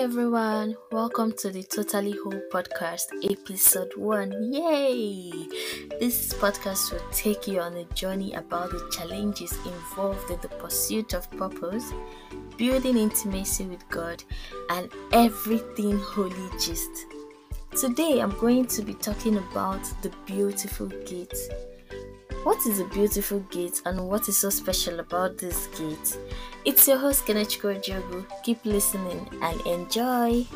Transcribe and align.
everyone, 0.00 0.74
welcome 0.92 1.30
to 1.30 1.50
the 1.50 1.62
Totally 1.62 2.12
Whole 2.12 2.40
podcast, 2.50 3.04
episode 3.30 3.92
1. 3.96 4.50
Yay! 4.50 5.30
This 6.00 6.32
podcast 6.32 6.90
will 6.90 7.06
take 7.12 7.46
you 7.46 7.60
on 7.60 7.76
a 7.76 7.84
journey 7.92 8.32
about 8.32 8.70
the 8.70 8.90
challenges 8.90 9.52
involved 9.66 10.30
in 10.30 10.40
the 10.40 10.48
pursuit 10.48 11.12
of 11.12 11.30
purpose, 11.32 11.92
building 12.56 12.96
intimacy 12.96 13.66
with 13.66 13.86
God, 13.90 14.24
and 14.70 14.90
everything 15.12 15.98
holy 15.98 16.48
gist. 16.58 17.04
Today, 17.78 18.20
I'm 18.20 18.36
going 18.38 18.68
to 18.68 18.80
be 18.80 18.94
talking 18.94 19.36
about 19.36 19.84
the 20.00 20.10
beautiful 20.24 20.86
gate. 20.86 21.36
What 22.42 22.64
is 22.66 22.80
a 22.80 22.84
beautiful 22.86 23.40
gate 23.50 23.82
and 23.84 24.08
what 24.08 24.26
is 24.26 24.38
so 24.38 24.48
special 24.48 25.00
about 25.00 25.36
this 25.36 25.66
gate? 25.78 26.18
It's 26.64 26.88
your 26.88 26.96
host 26.96 27.26
Kenechiko 27.26 27.82
Jogu. 27.84 28.24
Keep 28.42 28.64
listening 28.64 29.28
and 29.42 29.60
enjoy. 29.66 30.46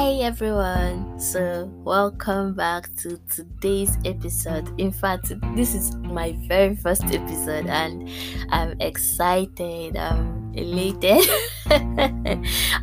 Hi 0.00 0.14
everyone. 0.24 1.20
So, 1.20 1.68
welcome 1.84 2.54
back 2.54 2.88
to 3.02 3.20
today's 3.28 3.98
episode. 4.06 4.72
In 4.80 4.92
fact, 4.92 5.30
this 5.54 5.74
is 5.74 5.94
my 5.96 6.32
very 6.48 6.74
first 6.74 7.04
episode 7.04 7.66
and 7.66 8.08
I'm 8.48 8.80
excited. 8.80 9.98
I'm 9.98 10.54
elated. 10.54 11.28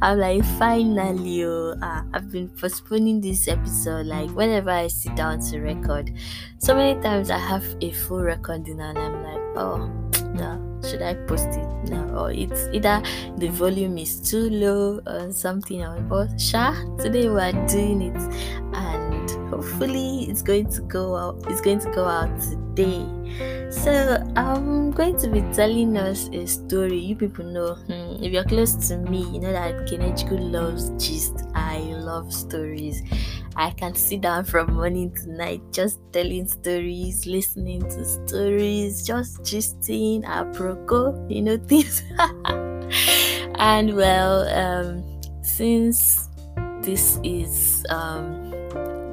I'm 0.03 0.19
like, 0.19 0.45
finally, 0.59 1.43
uh, 1.43 2.03
I've 2.13 2.29
been 2.29 2.49
postponing 2.49 3.19
this 3.19 3.47
episode. 3.47 4.05
Like, 4.05 4.29
whenever 4.35 4.69
I 4.69 4.85
sit 4.85 5.15
down 5.15 5.39
to 5.49 5.59
record, 5.59 6.13
so 6.59 6.75
many 6.75 7.01
times 7.01 7.31
I 7.31 7.39
have 7.39 7.65
a 7.81 7.93
full 7.93 8.21
recording 8.21 8.79
and 8.79 8.95
I'm 8.95 9.23
like, 9.23 9.57
oh, 9.57 9.87
no, 10.35 10.66
should 10.83 11.01
I 11.01 11.13
post 11.13 11.47
it 11.47 11.89
now? 11.89 12.07
Or 12.17 12.31
it's 12.31 12.67
either 12.73 13.01
the 13.37 13.49
volume 13.49 13.97
is 13.97 14.19
too 14.19 14.49
low 14.49 14.99
or 15.05 15.31
something. 15.31 15.83
But 16.09 16.39
sure, 16.39 16.73
today 16.97 17.29
we're 17.29 17.51
doing 17.67 18.01
it 18.01 18.21
and 18.73 19.29
hopefully 19.49 20.25
it's 20.29 20.41
going 20.41 20.69
to 20.71 20.81
go 20.81 21.15
out 21.15 21.43
it's 21.47 21.61
going 21.61 21.79
to 21.79 21.91
go 21.91 22.05
out 22.05 22.29
today. 22.41 23.05
So 23.69 24.23
I'm 24.35 24.91
going 24.91 25.17
to 25.19 25.27
be 25.27 25.41
telling 25.53 25.97
us 25.97 26.29
a 26.31 26.45
story. 26.47 26.97
You 26.97 27.15
people 27.15 27.45
know 27.45 27.75
hmm, 27.75 28.23
if 28.23 28.31
you're 28.31 28.45
close 28.45 28.75
to 28.87 28.97
me, 28.97 29.23
you 29.31 29.39
know 29.39 29.51
that 29.51 29.87
Kenechku 29.87 30.51
loves 30.51 30.89
gist. 30.91 31.45
I 31.53 31.79
love 31.79 32.33
stories. 32.33 33.03
I 33.57 33.71
can 33.71 33.95
sit 33.95 34.21
down 34.21 34.45
from 34.45 34.75
morning 34.75 35.11
to 35.15 35.31
night 35.31 35.61
just 35.71 35.99
telling 36.13 36.47
stories, 36.47 37.25
listening 37.25 37.81
to 37.81 38.05
stories, 38.05 39.05
just 39.05 39.41
gisting, 39.41 40.23
apropos, 40.25 41.25
you 41.27 41.41
know, 41.41 41.57
things. 41.67 42.03
and 42.45 43.95
well, 43.95 44.47
um, 44.49 45.03
since 45.41 46.29
this 46.81 47.19
is 47.23 47.83
um, 47.89 48.51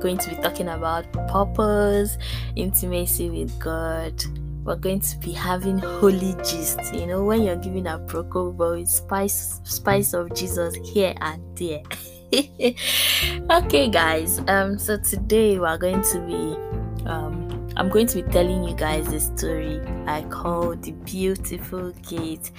going 0.00 0.18
to 0.18 0.28
be 0.28 0.36
talking 0.36 0.68
about 0.68 1.10
purpose, 1.28 2.18
intimacy 2.54 3.30
with 3.30 3.58
God, 3.58 4.22
we're 4.62 4.76
going 4.76 5.00
to 5.00 5.18
be 5.20 5.32
having 5.32 5.78
holy 5.78 6.34
gist. 6.44 6.80
You 6.92 7.06
know, 7.06 7.24
when 7.24 7.44
you're 7.44 7.56
giving 7.56 7.86
a 7.86 7.98
procol, 7.98 8.86
spice, 8.86 9.62
spice 9.64 10.12
of 10.12 10.34
Jesus 10.34 10.74
here 10.84 11.14
and 11.22 11.40
there. 11.56 11.82
okay 13.50 13.88
guys 13.88 14.40
um 14.48 14.78
so 14.78 14.96
today 14.96 15.58
we're 15.58 15.78
going 15.78 16.02
to 16.02 16.18
be 16.26 17.06
um 17.06 17.70
i'm 17.76 17.88
going 17.88 18.06
to 18.06 18.22
be 18.22 18.32
telling 18.32 18.64
you 18.64 18.74
guys 18.74 19.06
a 19.12 19.20
story 19.20 19.80
i 20.06 20.22
call 20.30 20.74
the 20.76 20.92
beautiful 21.04 21.92
gate. 22.08 22.50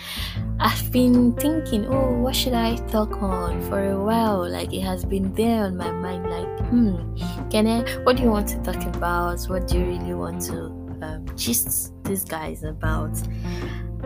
I've 0.60 0.92
been 0.92 1.34
thinking 1.34 1.86
oh 1.88 2.14
what 2.14 2.36
should 2.36 2.54
i 2.54 2.76
talk 2.88 3.12
on? 3.22 3.62
For 3.70 3.92
a 3.92 4.02
while 4.02 4.50
like 4.50 4.74
it 4.74 4.82
has 4.82 5.04
been 5.04 5.34
there 5.34 5.66
on 5.66 5.76
my 5.76 5.92
mind 5.92 6.30
like 6.30 6.68
hmm 6.70 7.50
can 7.50 7.68
i 7.68 7.82
what 8.04 8.18
do 8.18 8.24
you 8.24 8.30
want 8.30 8.48
to 8.50 8.58
talk 8.62 8.82
about? 8.96 9.44
What 9.46 9.68
do 9.68 9.80
you 9.80 9.86
really 9.86 10.14
want 10.14 10.42
to 10.44 10.66
um, 11.02 11.26
gist 11.36 11.94
these 12.04 12.24
guys 12.24 12.64
about? 12.64 13.12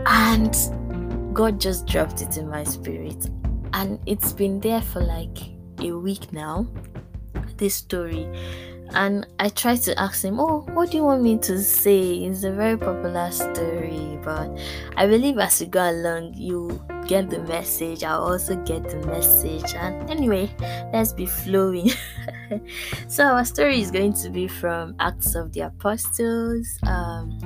And 0.08 0.56
god 1.34 1.62
just 1.62 1.86
dropped 1.86 2.22
it 2.22 2.38
in 2.38 2.50
my 2.50 2.64
spirit. 2.64 3.30
And 3.74 4.00
it's 4.08 4.34
been 4.34 4.60
there 4.60 4.82
for 4.82 5.02
like 5.02 5.38
a 5.82 5.92
week 5.92 6.32
now 6.34 6.68
this 7.58 7.76
story 7.76 8.28
and 8.94 9.28
I 9.38 9.50
tried 9.50 9.82
to 9.84 10.00
ask 10.00 10.24
him, 10.24 10.40
Oh, 10.40 10.66
what 10.74 10.92
do 10.92 10.98
you 10.98 11.04
want 11.04 11.22
me 11.22 11.38
to 11.40 11.60
say? 11.62 12.16
It's 12.26 12.44
a 12.44 12.52
very 12.52 12.78
popular 12.78 13.30
story, 13.32 14.20
but 14.24 14.50
I 14.98 15.06
believe 15.06 15.38
as 15.38 15.62
you 15.62 15.68
go 15.68 15.90
along, 15.90 16.34
you 16.36 16.82
get 17.08 17.30
the 17.30 17.40
message. 17.44 18.04
I'll 18.04 18.24
also 18.24 18.56
get 18.64 18.90
the 18.90 18.98
message. 19.06 19.76
And 19.76 20.10
anyway, 20.10 20.50
let's 20.92 21.14
be 21.14 21.28
flowing. 21.28 21.92
so, 23.08 23.26
our 23.26 23.46
story 23.46 23.80
is 23.82 23.92
going 23.92 24.14
to 24.14 24.30
be 24.30 24.48
from 24.48 24.96
Acts 25.00 25.36
of 25.36 25.54
the 25.54 25.62
Apostles. 25.62 26.68
Um, 26.84 27.38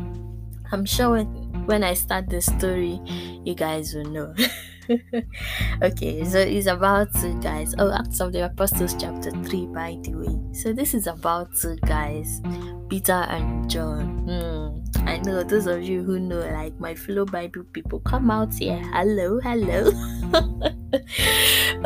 I'm 0.72 0.86
sure 0.86 1.10
when, 1.12 1.26
when 1.66 1.84
I 1.84 1.94
start 1.94 2.30
the 2.30 2.42
story, 2.42 3.02
you 3.44 3.54
guys 3.54 3.94
will 3.94 4.06
know. 4.06 4.34
okay, 5.84 6.24
so 6.24 6.40
it's 6.40 6.68
about 6.68 7.14
two 7.16 7.40
guys. 7.42 7.74
Oh, 7.78 7.92
Acts 7.94 8.20
of 8.20 8.34
the 8.34 8.46
Apostles, 8.46 8.96
chapter 9.00 9.32
3, 9.32 9.68
by 9.68 9.98
the 10.02 10.14
way. 10.16 10.54
So, 10.54 10.74
this 10.74 10.94
is 10.94 11.08
about 11.08 11.50
two 11.60 11.78
guys, 11.86 12.42
Peter 12.90 13.26
and 13.30 13.70
John. 13.70 14.28
Hmm. 14.28 15.08
I 15.08 15.18
know 15.18 15.44
those 15.44 15.68
of 15.68 15.84
you 15.84 16.04
who 16.04 16.20
know, 16.20 16.40
like 16.40 16.80
my 16.80 16.96
fellow 16.96 17.26
Bible 17.26 17.64
people, 17.74 18.00
come 18.02 18.32
out 18.32 18.54
here. 18.54 18.82
Hello, 18.94 19.40
hello. 19.40 19.92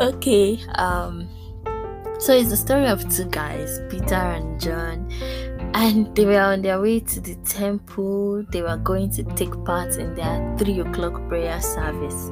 okay, 0.00 0.60
um, 0.76 1.28
so 2.20 2.32
it's 2.32 2.50
the 2.50 2.56
story 2.56 2.86
of 2.86 3.08
two 3.14 3.26
guys, 3.26 3.80
Peter 3.90 4.14
and 4.14 4.60
John 4.60 5.08
and 5.74 6.14
they 6.14 6.24
were 6.24 6.40
on 6.40 6.62
their 6.62 6.80
way 6.80 7.00
to 7.00 7.20
the 7.20 7.34
temple. 7.44 8.44
They 8.50 8.62
were 8.62 8.76
going 8.76 9.10
to 9.12 9.22
take 9.34 9.52
part 9.64 9.96
in 9.96 10.14
their 10.14 10.56
three 10.58 10.80
o'clock 10.80 11.28
prayer 11.28 11.60
service. 11.60 12.30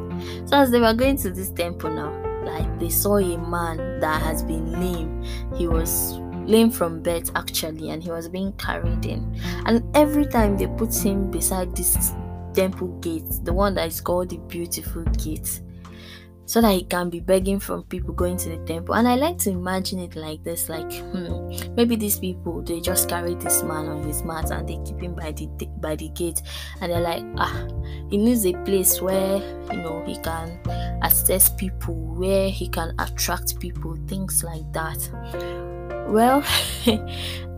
So, 0.48 0.56
as 0.56 0.70
they 0.70 0.80
were 0.80 0.94
going 0.94 1.16
to 1.18 1.30
this 1.30 1.50
temple 1.50 1.90
now, 1.90 2.12
like 2.44 2.78
they 2.78 2.88
saw 2.88 3.18
a 3.18 3.36
man 3.36 4.00
that 4.00 4.22
has 4.22 4.42
been 4.42 4.72
lame. 4.72 5.22
He 5.56 5.66
was 5.66 6.18
lame 6.46 6.70
from 6.70 7.02
birth 7.02 7.30
actually, 7.34 7.90
and 7.90 8.02
he 8.02 8.10
was 8.10 8.28
being 8.28 8.52
carried 8.54 9.04
in. 9.04 9.38
And 9.66 9.84
every 9.96 10.26
time 10.26 10.56
they 10.56 10.66
put 10.66 10.94
him 10.94 11.30
beside 11.30 11.76
this 11.76 12.12
temple 12.54 12.88
gate, 13.00 13.24
the 13.42 13.52
one 13.52 13.74
that 13.74 13.88
is 13.88 14.00
called 14.00 14.30
the 14.30 14.38
beautiful 14.38 15.02
gate, 15.04 15.60
so 16.46 16.60
that 16.60 16.72
he 16.72 16.84
can 16.84 17.10
be 17.10 17.20
begging 17.20 17.60
from 17.60 17.82
people 17.84 18.14
going 18.14 18.36
to 18.38 18.48
the 18.48 18.64
temple. 18.64 18.94
And 18.94 19.06
I 19.06 19.16
like 19.16 19.36
to 19.38 19.50
imagine 19.50 19.98
it 19.98 20.16
like 20.16 20.42
this 20.42 20.68
like, 20.68 20.90
hmm, 20.92 21.50
maybe 21.74 21.96
these 21.96 22.18
people 22.18 22.62
they 22.62 22.80
just 22.80 23.08
carry 23.08 23.34
this 23.34 23.62
man 23.62 23.86
on 23.86 24.02
his 24.04 24.22
mat 24.22 24.50
and 24.50 24.68
they 24.68 24.78
keep 24.84 25.00
him 25.00 25.14
by 25.14 25.32
the 25.32 25.46
by 25.80 25.96
the 25.96 26.08
gate, 26.10 26.42
and 26.80 26.92
they're 26.92 27.00
like, 27.00 27.24
ah, 27.36 27.66
he 28.08 28.16
needs 28.16 28.46
a 28.46 28.52
place 28.64 29.00
where 29.00 29.38
you 29.72 29.78
know 29.78 30.02
he 30.06 30.16
can 30.18 30.58
assess 31.02 31.50
people, 31.50 31.94
where 31.94 32.48
he 32.48 32.68
can 32.68 32.94
attract 32.98 33.58
people, 33.60 33.96
things 34.06 34.42
like 34.42 34.72
that. 34.72 35.65
Well, 36.08 36.44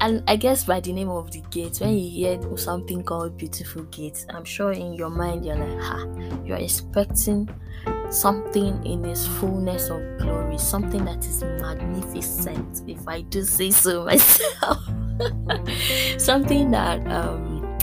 and 0.00 0.22
I 0.26 0.36
guess 0.36 0.64
by 0.64 0.80
the 0.80 0.92
name 0.92 1.10
of 1.10 1.30
the 1.30 1.42
gate, 1.50 1.78
when 1.80 1.96
you 1.98 2.08
hear 2.08 2.56
something 2.56 3.02
called 3.02 3.36
beautiful 3.36 3.82
gate, 3.84 4.24
I'm 4.30 4.44
sure 4.44 4.72
in 4.72 4.94
your 4.94 5.10
mind 5.10 5.44
you're 5.44 5.56
like, 5.56 5.80
ha, 5.80 6.06
you're 6.44 6.56
expecting 6.56 7.48
something 8.10 8.84
in 8.86 9.04
its 9.04 9.26
fullness 9.26 9.90
of 9.90 10.00
glory, 10.18 10.56
something 10.58 11.04
that 11.04 11.26
is 11.26 11.42
magnificent, 11.42 12.82
if 12.86 13.06
I 13.06 13.20
do 13.22 13.42
say 13.42 13.70
so 13.70 14.04
myself. 14.06 14.78
something 16.18 16.70
that 16.70 17.06
um, 17.08 17.78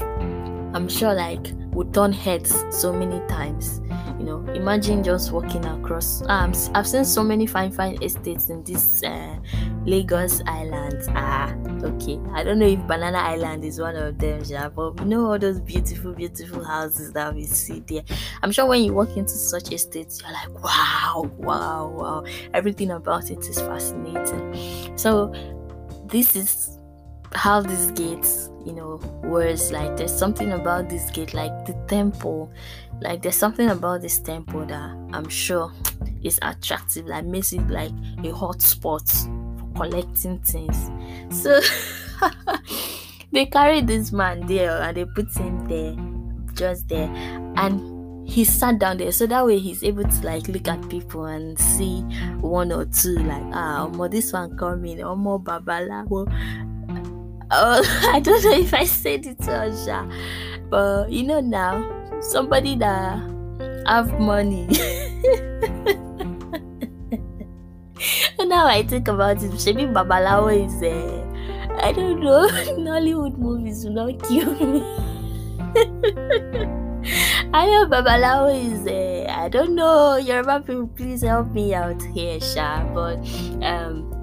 I'm 0.74 0.88
sure 0.90 1.14
like 1.14 1.54
would 1.74 1.94
turn 1.94 2.12
heads 2.12 2.64
so 2.72 2.92
many 2.92 3.20
times. 3.28 3.82
You 4.18 4.24
know, 4.26 4.40
imagine 4.54 5.04
just 5.04 5.32
walking 5.32 5.66
across. 5.66 6.22
Um, 6.28 6.54
I've 6.74 6.88
seen 6.88 7.04
so 7.04 7.24
many 7.24 7.46
fine, 7.46 7.72
fine 7.72 8.02
estates 8.02 8.50
in 8.50 8.64
this 8.64 9.04
uh, 9.04 9.38
Lagos 9.86 10.42
Island. 10.48 11.04
Ah, 11.10 11.54
okay. 11.84 12.20
I 12.34 12.44
don't 12.44 12.60
know 12.60 12.66
if 12.66 12.80
Banana 12.88 13.18
Island 13.18 13.66
is 13.66 13.80
one 13.80 13.96
of 13.96 14.18
them, 14.18 14.42
yeah, 14.46 14.70
but 14.70 14.98
you 15.00 15.06
know 15.06 15.32
all 15.32 15.40
those 15.40 15.60
beautiful, 15.60 16.14
beautiful 16.14 16.64
houses 16.64 17.12
that 17.14 17.36
we 17.36 17.44
see 17.44 17.82
there. 17.82 18.04
I'm 18.42 18.52
sure 18.52 18.66
when 18.66 18.84
you 18.84 18.94
walk 18.94 19.18
into 19.18 19.34
such 19.34 19.72
estates, 19.74 20.22
you're 20.22 20.32
like, 20.32 20.64
wow, 20.64 21.30
wow, 21.38 21.88
wow. 21.88 22.26
Everything 22.54 22.92
about 22.92 23.30
it 23.30 23.40
is 23.40 23.60
fascinating. 23.60 24.98
So, 24.98 25.34
this 26.08 26.36
is 26.36 26.80
how 27.34 27.62
these 27.62 27.92
gates 27.92 28.50
you 28.66 28.74
know 28.74 28.96
words 29.24 29.72
like 29.72 29.96
there's 29.98 30.18
something 30.18 30.54
about 30.54 30.90
this 30.90 31.10
gate 31.12 31.34
like 31.34 31.66
the 31.66 31.74
temple 31.88 32.52
like 33.02 33.22
there's 33.22 33.36
something 33.36 33.70
about 33.70 34.02
this 34.02 34.20
temple 34.20 34.66
that 34.66 34.96
i'm 35.14 35.28
sure 35.30 35.72
is 36.26 36.40
attractive 36.42 37.06
like 37.06 37.26
makes 37.26 37.54
it 37.54 37.68
like 37.70 37.92
a 38.24 38.32
hot 38.32 38.62
spot 38.62 39.08
for 39.08 39.66
collecting 39.76 40.40
things. 40.40 40.90
So 41.30 41.62
they 43.32 43.46
carried 43.46 43.88
this 43.88 44.12
man 44.12 44.46
there 44.48 44.82
and 44.82 44.98
they 44.98 45.06
put 45.06 45.36
him 45.38 45.66
there, 45.68 45.96
just 46.56 46.88
there, 46.88 47.10
and 47.58 48.28
he 48.28 48.44
sat 48.44 48.80
down 48.80 48.98
there 48.98 49.12
so 49.12 49.28
that 49.28 49.46
way 49.46 49.60
he's 49.60 49.84
able 49.84 50.04
to 50.04 50.26
like 50.26 50.48
look 50.48 50.68
at 50.68 50.90
people 50.90 51.26
and 51.26 51.60
see 51.60 52.02
one 52.42 52.72
or 52.72 52.86
two 52.86 53.20
like 53.20 53.44
ah 53.54 53.88
more 53.90 54.10
this 54.10 54.34
one 54.34 54.58
coming 54.58 55.04
or 55.04 55.16
more 55.16 55.40
babalawo 55.40 56.26
oh 57.52 58.10
i 58.12 58.20
don't 58.20 58.44
know 58.44 58.54
if 58.54 58.74
i 58.74 58.84
said 58.84 59.28
it 59.28 59.48
or 59.48 60.10
but 60.72 61.12
you 61.12 61.22
know 61.22 61.40
now 61.40 61.84
somebody 62.32 62.76
that 62.76 63.20
have 63.88 64.20
money 64.20 64.68
now 68.48 68.68
I 68.68 68.84
think 68.84 69.08
about 69.08 69.42
it, 69.44 69.52
maybe 69.66 69.86
Babalawo 69.92 70.54
is 70.54 70.82
uh, 70.82 71.26
I 71.84 71.92
don't 71.92 72.22
know, 72.22 72.48
Nollywood 72.80 73.38
movies 73.38 73.84
will 73.86 73.94
not 73.94 74.24
kill 74.24 74.54
me. 74.56 74.82
I 77.54 77.66
know 77.68 77.86
Babalawo 77.88 78.54
is 78.54 78.88
uh, 78.88 79.32
I 79.32 79.50
don't 79.50 79.76
know, 79.76 80.16
Yoruba 80.18 80.60
people 80.62 80.88
please 80.88 81.22
help 81.22 81.52
me 81.52 81.74
out 81.74 82.02
here, 82.14 82.40
Sha. 82.40 82.84
But 82.94 83.18
um 83.62 84.15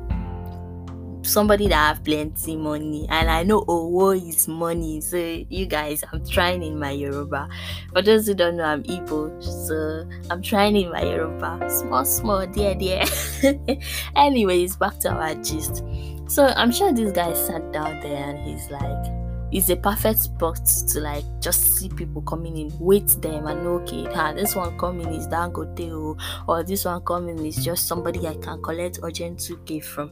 somebody 1.24 1.68
that 1.68 1.74
have 1.96 2.04
plenty 2.04 2.56
money 2.56 3.06
and 3.08 3.30
I 3.30 3.42
know 3.42 3.62
Owo 3.62 4.16
is 4.28 4.48
money. 4.48 5.00
So 5.00 5.16
you 5.16 5.66
guys, 5.66 6.02
I'm 6.12 6.24
trying 6.26 6.62
in 6.62 6.78
my 6.78 6.90
Yoruba. 6.90 7.48
For 7.92 8.02
those 8.02 8.26
who 8.26 8.34
don't 8.34 8.56
know, 8.56 8.64
I'm 8.64 8.82
Igbo, 8.84 9.42
so 9.42 10.08
I'm 10.30 10.42
trying 10.42 10.76
in 10.76 10.90
my 10.90 11.02
Yoruba. 11.02 11.68
Small, 11.70 12.04
small, 12.04 12.46
dear, 12.46 12.74
dear. 12.74 13.04
Anyways, 14.16 14.76
back 14.76 14.98
to 15.00 15.10
our 15.10 15.34
gist. 15.36 15.82
So 16.26 16.46
I'm 16.56 16.72
sure 16.72 16.92
this 16.92 17.12
guy 17.12 17.32
sat 17.34 17.72
down 17.72 18.00
there 18.00 18.30
and 18.30 18.38
he's 18.38 18.70
like, 18.70 19.12
it's 19.52 19.68
a 19.68 19.76
perfect 19.76 20.18
spot 20.18 20.64
to 20.88 21.00
like 21.00 21.24
just 21.40 21.76
see 21.76 21.88
people 21.90 22.22
coming 22.22 22.56
in, 22.56 22.72
wait 22.80 23.06
them 23.20 23.46
and 23.46 23.66
okay, 23.66 24.06
ah, 24.14 24.32
this 24.32 24.56
one 24.56 24.78
coming 24.78 25.08
is 25.08 25.28
Dangote 25.28 26.18
or 26.48 26.62
this 26.64 26.86
one 26.86 27.02
coming 27.04 27.44
is 27.44 27.62
just 27.62 27.86
somebody 27.86 28.26
I 28.26 28.34
can 28.36 28.62
collect 28.62 29.00
urgent 29.02 29.38
2k 29.40 29.84
from. 29.84 30.10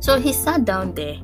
So 0.00 0.18
he 0.18 0.32
sat 0.32 0.64
down 0.64 0.94
there, 0.94 1.16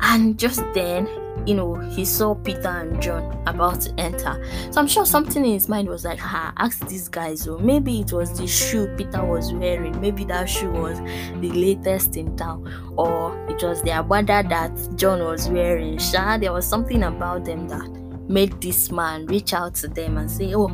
and 0.00 0.38
just 0.38 0.62
then, 0.74 1.08
you 1.46 1.54
know, 1.54 1.74
he 1.74 2.04
saw 2.04 2.34
Peter 2.34 2.68
and 2.68 3.00
John 3.00 3.42
about 3.46 3.80
to 3.82 3.94
enter. 3.98 4.44
So 4.70 4.80
I'm 4.80 4.86
sure 4.86 5.06
something 5.06 5.44
in 5.44 5.52
his 5.52 5.68
mind 5.68 5.88
was 5.88 6.04
like, 6.04 6.18
"Ha, 6.18 6.52
ask 6.58 6.86
these 6.86 7.08
guys." 7.08 7.48
Or 7.48 7.58
maybe 7.58 8.00
it 8.00 8.12
was 8.12 8.38
the 8.38 8.46
shoe 8.46 8.88
Peter 8.96 9.24
was 9.24 9.52
wearing. 9.52 9.98
Maybe 10.00 10.24
that 10.24 10.48
shoe 10.48 10.70
was 10.70 10.98
the 11.40 11.50
latest 11.50 12.16
in 12.16 12.36
town, 12.36 12.70
or 12.96 13.36
it 13.48 13.62
was 13.62 13.82
the 13.82 13.90
abada 13.90 14.48
that 14.48 14.96
John 14.96 15.20
was 15.24 15.48
wearing. 15.48 15.98
Sha, 15.98 16.38
there 16.38 16.52
was 16.52 16.66
something 16.66 17.02
about 17.02 17.44
them 17.44 17.68
that 17.68 17.88
made 18.28 18.60
this 18.60 18.90
man 18.90 19.26
reach 19.26 19.52
out 19.54 19.74
to 19.76 19.88
them 19.88 20.18
and 20.18 20.30
say, 20.30 20.54
"Oh." 20.54 20.70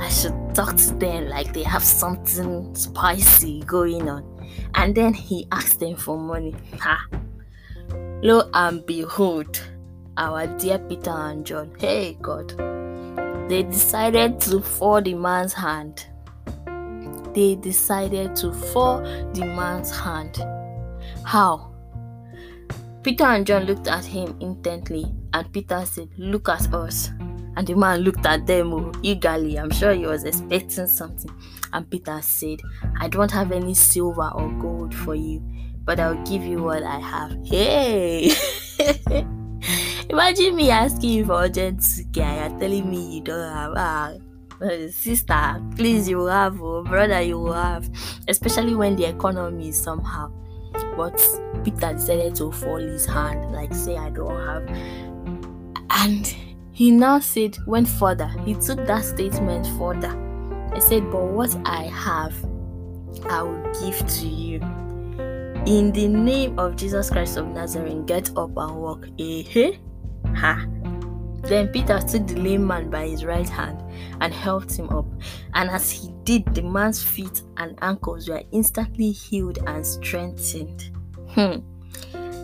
I 0.00 0.08
should 0.10 0.54
talk 0.54 0.76
to 0.76 0.94
them 0.94 1.28
like 1.28 1.52
they 1.52 1.64
have 1.64 1.82
something 1.82 2.72
spicy 2.74 3.64
going 3.66 4.08
on 4.08 4.22
and 4.74 4.94
then 4.94 5.14
he 5.14 5.46
asked 5.52 5.80
them 5.80 5.96
for 5.96 6.18
money. 6.18 6.54
Ha! 6.80 7.06
Lo 8.22 8.50
and 8.52 8.84
behold, 8.84 9.62
our 10.16 10.46
dear 10.58 10.78
Peter 10.78 11.10
and 11.10 11.46
John, 11.46 11.70
hey 11.78 12.16
God, 12.20 12.50
they 13.48 13.62
decided 13.62 14.40
to 14.42 14.60
fall 14.60 15.00
the 15.00 15.14
man's 15.14 15.52
hand. 15.52 16.06
They 17.34 17.54
decided 17.54 18.34
to 18.36 18.52
fall 18.52 19.00
the 19.32 19.44
man's 19.44 19.90
hand. 19.90 20.38
How? 21.24 21.72
Peter 23.02 23.24
and 23.24 23.46
John 23.46 23.64
looked 23.64 23.86
at 23.86 24.04
him 24.04 24.36
intently, 24.40 25.06
and 25.32 25.52
Peter 25.52 25.84
said, 25.86 26.08
Look 26.18 26.48
at 26.48 26.74
us. 26.74 27.10
And 27.56 27.66
the 27.66 27.74
man 27.74 28.00
looked 28.00 28.24
at 28.26 28.46
them 28.46 28.72
oh, 28.72 28.92
eagerly. 29.02 29.58
I'm 29.58 29.70
sure 29.70 29.92
he 29.92 30.06
was 30.06 30.24
expecting 30.24 30.86
something. 30.86 31.30
And 31.72 31.88
Peter 31.90 32.20
said, 32.22 32.60
I 33.00 33.08
don't 33.08 33.30
have 33.30 33.52
any 33.52 33.74
silver 33.74 34.30
or 34.34 34.48
gold 34.60 34.94
for 34.94 35.14
you, 35.14 35.42
but 35.84 36.00
I'll 36.00 36.22
give 36.24 36.44
you 36.44 36.62
what 36.62 36.82
I 36.82 36.98
have. 36.98 37.36
Hey! 37.44 38.32
Imagine 40.08 40.56
me 40.56 40.70
asking 40.70 41.10
you 41.10 41.24
for 41.26 41.42
urgent 41.42 41.84
care. 42.12 42.48
You're 42.48 42.58
telling 42.58 42.90
me 42.90 43.16
you 43.16 43.22
don't 43.22 43.52
have. 43.52 43.72
Ah, 43.76 44.12
sister, 44.90 45.62
please, 45.76 46.08
you 46.08 46.18
will 46.18 46.28
have. 46.28 46.60
Oh, 46.62 46.82
brother, 46.82 47.20
you 47.20 47.38
will 47.38 47.52
have. 47.52 47.90
Especially 48.28 48.74
when 48.74 48.96
the 48.96 49.08
economy 49.08 49.68
is 49.68 49.80
somehow. 49.80 50.32
But 50.96 51.20
Peter 51.64 51.92
decided 51.92 52.34
to 52.36 52.50
fall 52.52 52.78
his 52.78 53.06
hand, 53.06 53.52
like 53.52 53.74
say, 53.74 53.96
I 53.96 54.10
don't 54.10 54.34
have. 54.46 54.68
And 55.90 56.34
he 56.78 56.92
now 56.92 57.18
said, 57.18 57.58
went 57.66 57.88
further. 57.88 58.28
He 58.44 58.54
took 58.54 58.86
that 58.86 59.04
statement 59.04 59.66
further. 59.76 60.14
He 60.72 60.80
said, 60.80 61.10
But 61.10 61.24
what 61.24 61.52
I 61.64 61.86
have, 61.86 62.32
I 63.28 63.42
will 63.42 63.60
give 63.82 63.98
to 64.06 64.28
you. 64.28 64.60
In 65.66 65.90
the 65.90 66.06
name 66.06 66.56
of 66.56 66.76
Jesus 66.76 67.10
Christ 67.10 67.36
of 67.36 67.48
Nazareth, 67.48 68.06
get 68.06 68.30
up 68.36 68.56
and 68.56 68.76
walk. 68.76 69.08
Eh? 69.18 69.72
Ha. 70.36 70.66
Then 71.42 71.66
Peter 71.66 71.98
took 71.98 72.28
the 72.28 72.36
lame 72.36 72.64
man 72.64 72.90
by 72.90 73.08
his 73.08 73.24
right 73.24 73.48
hand 73.48 73.82
and 74.20 74.32
helped 74.32 74.78
him 74.78 74.88
up. 74.90 75.06
And 75.54 75.68
as 75.70 75.90
he 75.90 76.12
did, 76.22 76.44
the 76.54 76.62
man's 76.62 77.02
feet 77.02 77.42
and 77.56 77.76
ankles 77.82 78.28
were 78.28 78.44
instantly 78.52 79.10
healed 79.10 79.58
and 79.66 79.84
strengthened. 79.84 80.96
Hmm. 81.30 81.56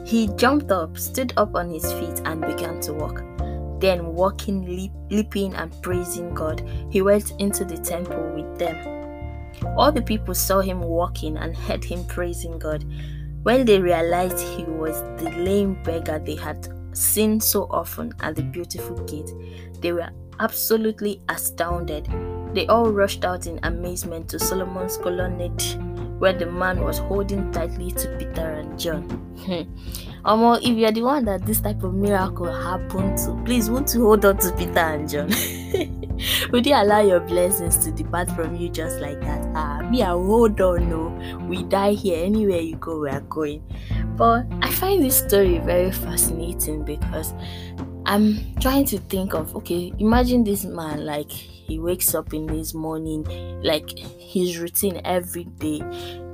He 0.04 0.26
jumped 0.34 0.72
up, 0.72 0.98
stood 0.98 1.32
up 1.36 1.54
on 1.54 1.70
his 1.70 1.92
feet, 1.92 2.20
and 2.25 2.40
began 2.40 2.81
to 2.81 2.94
walk. 2.94 3.22
Then, 3.84 4.14
walking, 4.14 4.64
leap, 4.64 4.92
leaping, 5.10 5.52
and 5.56 5.70
praising 5.82 6.32
God, 6.32 6.66
he 6.88 7.02
went 7.02 7.32
into 7.38 7.66
the 7.66 7.76
temple 7.76 8.32
with 8.34 8.58
them. 8.58 8.78
All 9.76 9.92
the 9.92 10.00
people 10.00 10.34
saw 10.34 10.60
him 10.60 10.81
walking 10.81 11.36
and 11.36 11.54
heard 11.54 11.84
him 11.84 12.02
praising 12.06 12.58
God. 12.58 12.82
When 13.42 13.66
they 13.66 13.78
realized 13.78 14.40
he 14.40 14.64
was 14.64 15.02
the 15.22 15.31
lame 15.32 15.82
beggar 15.82 16.19
they 16.19 16.36
had 16.36 16.66
seen 16.96 17.40
so 17.40 17.64
often 17.64 18.14
at 18.20 18.36
the 18.36 18.42
beautiful 18.44 18.96
gate, 19.04 19.31
they 19.82 19.92
were 19.92 20.08
absolutely 20.40 21.20
astounded. 21.28 22.08
They 22.54 22.66
all 22.69 22.90
rushed 22.90 23.26
out 23.26 23.46
in 23.46 23.60
amazement 23.64 24.31
to 24.31 24.38
Solomon's 24.38 24.96
colonnade, 24.96 25.62
where 26.19 26.32
the 26.32 26.46
man 26.46 26.82
was 26.82 26.99
holding 26.99 27.50
tightly 27.52 27.90
to 27.93 28.08
Peter 28.19 28.50
and 28.50 28.78
John. 28.78 29.02
Hmm. 29.44 29.62
Um, 30.25 30.58
if 30.62 30.78
you're 30.78 30.90
the 30.90 31.02
one 31.02 31.26
that 31.26 31.44
this 31.44 31.61
type 31.61 31.82
of 31.82 31.94
miracle 31.94 32.50
happened 32.50 33.19
to, 33.19 33.38
please 33.44 33.69
won't 33.69 33.93
you 33.94 34.05
hold 34.05 34.25
on 34.25 34.38
to 34.38 34.52
Peter 34.52 34.78
and 34.78 35.08
John? 35.08 35.28
Would 36.53 36.67
you 36.67 36.74
allow 36.74 37.00
your 37.00 37.20
blessings 37.20 37.77
to 37.79 37.91
depart 37.91 38.31
from 38.31 38.56
you 38.56 38.69
just 38.69 39.00
like 39.00 39.20
that? 39.20 39.46
Ah, 39.55 39.82
me, 39.82 40.03
I 40.03 40.10
hold 40.10 40.60
on. 40.60 40.88
No, 40.88 41.38
we 41.46 41.65
die 41.65 41.93
here. 41.93 42.24
Anywhere 42.24 42.60
you 42.60 42.77
go, 42.77 43.00
we 43.00 43.10
are 43.10 43.20
going. 43.22 43.62
But 44.17 44.46
I 44.62 44.70
find 44.70 45.03
this 45.03 45.19
story 45.19 45.58
very 45.58 45.91
fascinating 45.91 46.84
because 46.84 47.34
I'm 48.06 48.55
trying 48.61 48.84
to 48.87 48.99
think 48.99 49.34
of 49.34 49.55
okay, 49.56 49.93
imagine 49.99 50.44
this 50.44 50.65
man 50.65 51.05
like 51.06 51.31
he 51.31 51.79
wakes 51.79 52.15
up 52.15 52.34
in 52.34 52.49
his 52.49 52.75
morning, 52.75 53.25
like 53.63 53.99
his 53.99 54.58
routine 54.58 55.01
every 55.05 55.44
day 55.44 55.81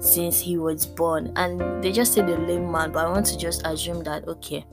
since 0.00 0.40
he 0.40 0.58
was 0.58 0.84
born. 0.84 1.32
And 1.36 1.82
they 1.82 1.92
just 1.92 2.14
say 2.14 2.22
the 2.22 2.36
lame 2.36 2.70
man, 2.70 2.90
but 2.90 3.06
I 3.06 3.10
want 3.10 3.26
to 3.26 3.38
just 3.38 3.64
assume 3.64 4.02
that 4.04 4.26
okay, 4.26 4.64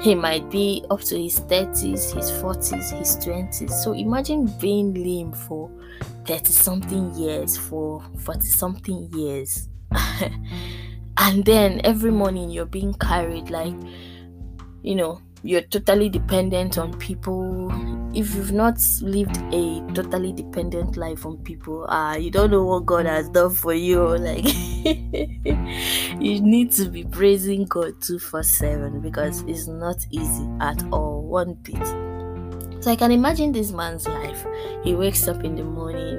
he 0.00 0.14
might 0.14 0.50
be 0.50 0.84
up 0.90 1.00
to 1.02 1.22
his 1.22 1.40
30s, 1.40 2.14
his 2.14 2.30
40s, 2.30 2.98
his 2.98 3.16
20s. 3.18 3.70
So 3.70 3.92
imagine 3.92 4.46
being 4.58 4.94
lame 4.94 5.32
for 5.32 5.70
30 6.24 6.46
something 6.46 7.14
years, 7.14 7.58
for 7.58 8.02
40 8.20 8.46
something 8.46 9.10
years. 9.12 9.68
and 11.18 11.44
then 11.44 11.82
every 11.84 12.10
morning 12.10 12.48
you're 12.48 12.64
being 12.64 12.94
carried 12.94 13.50
like, 13.50 13.74
you 14.82 14.94
know, 14.94 15.20
you're 15.42 15.62
totally 15.62 16.08
dependent 16.08 16.78
on 16.78 16.96
people. 16.98 17.70
If 18.14 18.34
you've 18.34 18.52
not 18.52 18.78
lived 19.02 19.36
a 19.52 19.80
totally 19.94 20.32
dependent 20.32 20.96
life 20.96 21.24
on 21.24 21.38
people 21.38 21.86
ah 21.88 22.10
uh, 22.10 22.16
you 22.16 22.30
don't 22.30 22.50
know 22.50 22.64
what 22.64 22.84
god 22.84 23.06
has 23.06 23.28
done 23.28 23.50
for 23.54 23.72
you 23.72 24.02
like 24.18 24.44
you 26.20 26.40
need 26.40 26.72
to 26.72 26.88
be 26.88 27.04
praising 27.04 27.66
god 27.66 28.02
247 28.02 29.00
because 29.00 29.42
it's 29.42 29.68
not 29.68 30.04
easy 30.10 30.48
at 30.60 30.82
all 30.92 31.22
one 31.22 31.54
bit. 31.62 31.86
So 32.82 32.90
i 32.90 32.96
can 32.96 33.12
imagine 33.12 33.52
this 33.52 33.70
man's 33.72 34.08
life. 34.08 34.44
He 34.82 34.94
wakes 34.94 35.28
up 35.28 35.44
in 35.44 35.54
the 35.54 35.64
morning 35.64 36.18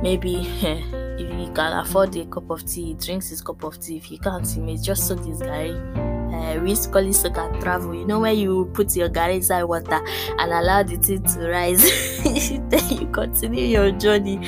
maybe 0.00 0.36
if 0.62 1.38
he 1.38 1.46
can 1.54 1.72
afford 1.78 2.14
a 2.16 2.24
cup 2.26 2.50
of 2.50 2.64
tea 2.66 2.84
he 2.86 2.94
drinks 2.94 3.28
his 3.30 3.42
cup 3.42 3.64
of 3.64 3.80
tea. 3.80 3.96
If 3.96 4.04
he 4.04 4.18
can't 4.18 4.48
he 4.48 4.60
may 4.60 4.76
just 4.76 5.08
soak 5.08 5.24
his 5.24 5.40
guy 5.42 6.11
uh, 6.42 6.60
which 6.60 6.90
colleagues 6.90 7.22
can 7.22 7.60
travel. 7.60 7.94
You 7.94 8.06
know 8.06 8.20
where 8.20 8.32
you 8.32 8.70
put 8.74 8.94
your 8.96 9.08
garri 9.08 9.36
inside 9.36 9.64
water 9.64 10.00
and 10.38 10.52
allow 10.52 10.82
the 10.82 10.96
tea 10.98 11.18
to 11.18 11.48
rise, 11.48 11.82
then 12.68 12.98
you 12.98 13.06
continue 13.12 13.64
your 13.64 13.92
journey. 13.92 14.44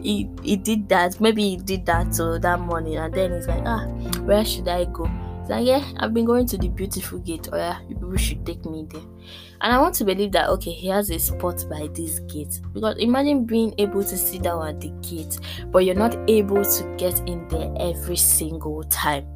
He, 0.00 0.28
he 0.42 0.56
did 0.56 0.88
that. 0.90 1.20
Maybe 1.20 1.50
he 1.50 1.56
did 1.56 1.86
that 1.86 2.14
so 2.14 2.38
that 2.38 2.60
morning, 2.60 2.96
and 2.96 3.12
then 3.12 3.32
he's 3.32 3.48
like, 3.48 3.62
ah, 3.64 3.86
where 4.22 4.44
should 4.44 4.68
I 4.68 4.84
go? 4.86 5.10
like, 5.48 5.66
yeah, 5.66 5.82
I've 5.96 6.12
been 6.12 6.26
going 6.26 6.46
to 6.48 6.58
the 6.58 6.68
beautiful 6.68 7.20
gate, 7.20 7.48
or 7.50 7.56
yeah, 7.58 7.78
people 7.88 8.14
should 8.16 8.44
take 8.44 8.64
me 8.66 8.86
there. 8.90 9.00
And 9.60 9.72
I 9.72 9.78
want 9.78 9.94
to 9.96 10.04
believe 10.04 10.32
that 10.32 10.48
okay, 10.50 10.72
he 10.72 10.88
has 10.88 11.10
a 11.10 11.18
spot 11.18 11.64
by 11.70 11.88
this 11.94 12.20
gate. 12.20 12.60
Because 12.74 12.96
imagine 12.98 13.44
being 13.44 13.74
able 13.78 14.04
to 14.04 14.16
sit 14.16 14.42
down 14.42 14.68
at 14.68 14.80
the 14.80 14.90
gate, 15.00 15.40
but 15.70 15.84
you're 15.84 15.94
not 15.94 16.16
able 16.28 16.62
to 16.62 16.94
get 16.96 17.18
in 17.26 17.48
there 17.48 17.72
every 17.80 18.16
single 18.16 18.84
time 18.84 19.26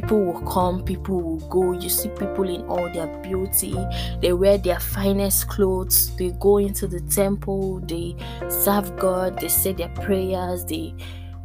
people 0.00 0.22
will 0.22 0.42
come 0.42 0.84
people 0.84 1.22
will 1.22 1.48
go 1.48 1.72
you 1.72 1.88
see 1.88 2.10
people 2.10 2.46
in 2.46 2.60
all 2.66 2.92
their 2.92 3.06
beauty 3.22 3.74
they 4.20 4.30
wear 4.30 4.58
their 4.58 4.78
finest 4.78 5.48
clothes 5.48 6.14
they 6.16 6.32
go 6.38 6.58
into 6.58 6.86
the 6.86 7.00
temple 7.08 7.80
they 7.80 8.14
serve 8.50 8.94
god 8.98 9.40
they 9.40 9.48
say 9.48 9.72
their 9.72 9.88
prayers 9.88 10.66
they 10.66 10.94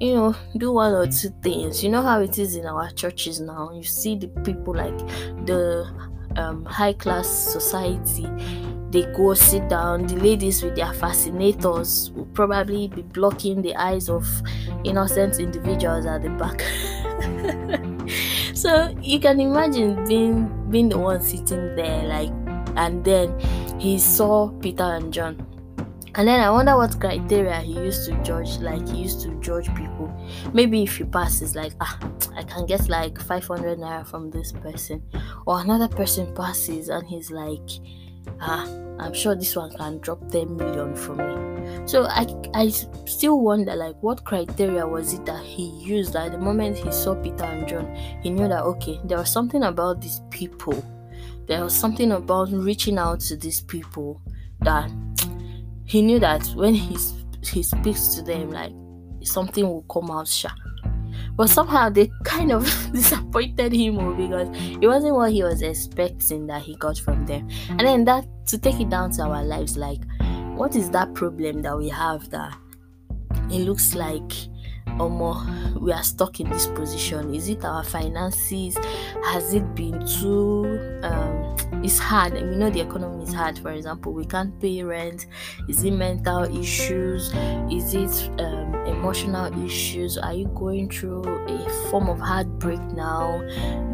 you 0.01 0.15
know, 0.15 0.35
do 0.57 0.71
one 0.71 0.95
or 0.95 1.05
two 1.05 1.29
things. 1.43 1.83
You 1.83 1.91
know 1.91 2.01
how 2.01 2.21
it 2.21 2.39
is 2.39 2.55
in 2.55 2.65
our 2.65 2.89
churches 2.89 3.39
now. 3.39 3.69
You 3.71 3.83
see 3.83 4.15
the 4.15 4.29
people 4.43 4.73
like 4.73 4.97
the 5.45 5.87
um, 6.37 6.65
high 6.65 6.93
class 6.93 7.27
society. 7.29 8.25
They 8.89 9.03
go 9.13 9.35
sit 9.35 9.69
down. 9.69 10.07
The 10.07 10.15
ladies 10.15 10.63
with 10.63 10.75
their 10.75 10.91
fascinators 10.93 12.09
will 12.15 12.25
probably 12.33 12.87
be 12.87 13.03
blocking 13.03 13.61
the 13.61 13.75
eyes 13.75 14.09
of 14.09 14.27
innocent 14.83 15.39
individuals 15.39 16.07
at 16.07 16.23
the 16.23 16.29
back. 16.31 17.87
so 18.61 18.95
you 19.01 19.19
can 19.19 19.39
imagine 19.39 20.05
being 20.05 20.69
being 20.69 20.89
the 20.89 20.97
one 20.97 21.21
sitting 21.21 21.75
there, 21.75 22.03
like, 22.03 22.31
and 22.77 23.03
then 23.03 23.37
he 23.79 23.97
saw 23.97 24.49
Peter 24.59 24.83
and 24.83 25.11
John 25.11 25.35
and 26.15 26.27
then 26.27 26.41
I 26.41 26.49
wonder 26.49 26.75
what 26.75 26.99
criteria 26.99 27.61
he 27.61 27.73
used 27.73 28.09
to 28.09 28.21
judge, 28.21 28.57
like 28.57 28.85
he 28.89 29.03
used 29.03 29.21
to 29.21 29.33
judge 29.39 29.73
people. 29.75 30.13
Maybe 30.53 30.83
if 30.83 30.97
he 30.97 31.05
passes, 31.05 31.55
like, 31.55 31.71
ah, 31.79 31.97
I 32.35 32.43
can 32.43 32.65
get 32.65 32.89
like 32.89 33.17
500 33.19 33.79
naira 33.79 34.05
from 34.05 34.29
this 34.29 34.51
person, 34.51 35.01
or 35.45 35.61
another 35.61 35.87
person 35.87 36.33
passes 36.35 36.89
and 36.89 37.07
he's 37.07 37.31
like, 37.31 37.69
ah, 38.39 38.67
I'm 38.99 39.13
sure 39.13 39.35
this 39.35 39.55
one 39.55 39.75
can 39.75 39.99
drop 39.99 40.29
10 40.29 40.55
million 40.55 40.95
from 40.95 41.17
me. 41.17 41.87
So 41.87 42.03
I, 42.03 42.25
I 42.53 42.69
still 42.69 43.39
wonder, 43.39 43.75
like, 43.75 43.95
what 44.01 44.23
criteria 44.25 44.85
was 44.85 45.13
it 45.13 45.25
that 45.25 45.43
he 45.43 45.69
used 45.69 46.15
at 46.15 46.31
the 46.31 46.37
moment 46.37 46.77
he 46.77 46.91
saw 46.91 47.15
Peter 47.15 47.45
and 47.45 47.67
John? 47.67 47.95
He 48.21 48.29
knew 48.29 48.47
that, 48.47 48.63
okay, 48.63 48.99
there 49.03 49.17
was 49.17 49.31
something 49.31 49.63
about 49.63 50.01
these 50.01 50.21
people, 50.29 50.83
there 51.47 51.63
was 51.63 51.75
something 51.75 52.11
about 52.11 52.51
reaching 52.51 52.97
out 52.97 53.19
to 53.21 53.35
these 53.35 53.61
people 53.61 54.21
that 54.61 54.91
he 55.85 56.01
knew 56.01 56.19
that 56.19 56.45
when 56.55 56.73
he 56.73 56.97
he 57.43 57.63
speaks 57.63 58.09
to 58.15 58.21
them, 58.21 58.51
like 58.51 58.71
something 59.23 59.67
will 59.67 59.81
come 59.83 60.11
out 60.11 60.27
sharp. 60.27 60.53
But 61.35 61.49
somehow 61.49 61.89
they 61.89 62.11
kind 62.23 62.51
of 62.51 62.65
disappointed 62.93 63.73
him 63.73 63.99
oh, 63.99 64.13
because 64.13 64.49
it 64.81 64.87
wasn't 64.87 65.15
what 65.15 65.31
he 65.31 65.43
was 65.43 65.61
expecting 65.61 66.47
that 66.47 66.61
he 66.61 66.75
got 66.75 66.97
from 66.97 67.25
them. 67.25 67.49
And 67.69 67.81
then 67.81 68.05
that 68.05 68.25
to 68.47 68.57
take 68.57 68.79
it 68.79 68.89
down 68.89 69.11
to 69.11 69.23
our 69.23 69.43
lives, 69.43 69.77
like 69.77 70.01
what 70.55 70.75
is 70.75 70.89
that 70.91 71.13
problem 71.13 71.61
that 71.61 71.77
we 71.77 71.89
have 71.89 72.29
that 72.29 72.55
it 73.49 73.65
looks 73.65 73.95
like 73.95 74.31
more 74.97 75.41
we 75.79 75.91
are 75.91 76.03
stuck 76.03 76.39
in 76.39 76.49
this 76.49 76.67
position 76.67 77.33
is 77.33 77.49
it 77.49 77.63
our 77.65 77.83
finances 77.83 78.77
has 79.25 79.53
it 79.53 79.73
been 79.73 80.05
too 80.05 80.99
um 81.01 81.55
it's 81.83 81.97
hard 81.97 82.33
and 82.33 82.49
we 82.49 82.55
know 82.55 82.69
the 82.69 82.81
economy 82.81 83.23
is 83.23 83.33
hard. 83.33 83.57
For 83.59 83.71
example 83.71 84.13
we 84.13 84.25
can't 84.25 84.59
pay 84.59 84.83
rent. 84.83 85.25
Is 85.67 85.83
it 85.83 85.91
mental 85.91 86.43
issues? 86.43 87.31
Is 87.71 87.93
it 87.93 88.29
um, 88.39 88.75
emotional 88.85 89.65
issues? 89.65 90.17
Are 90.17 90.33
you 90.33 90.47
going 90.49 90.89
through 90.89 91.23
a 91.47 91.89
form 91.89 92.09
of 92.09 92.19
heartbreak 92.19 92.81
now? 92.93 93.41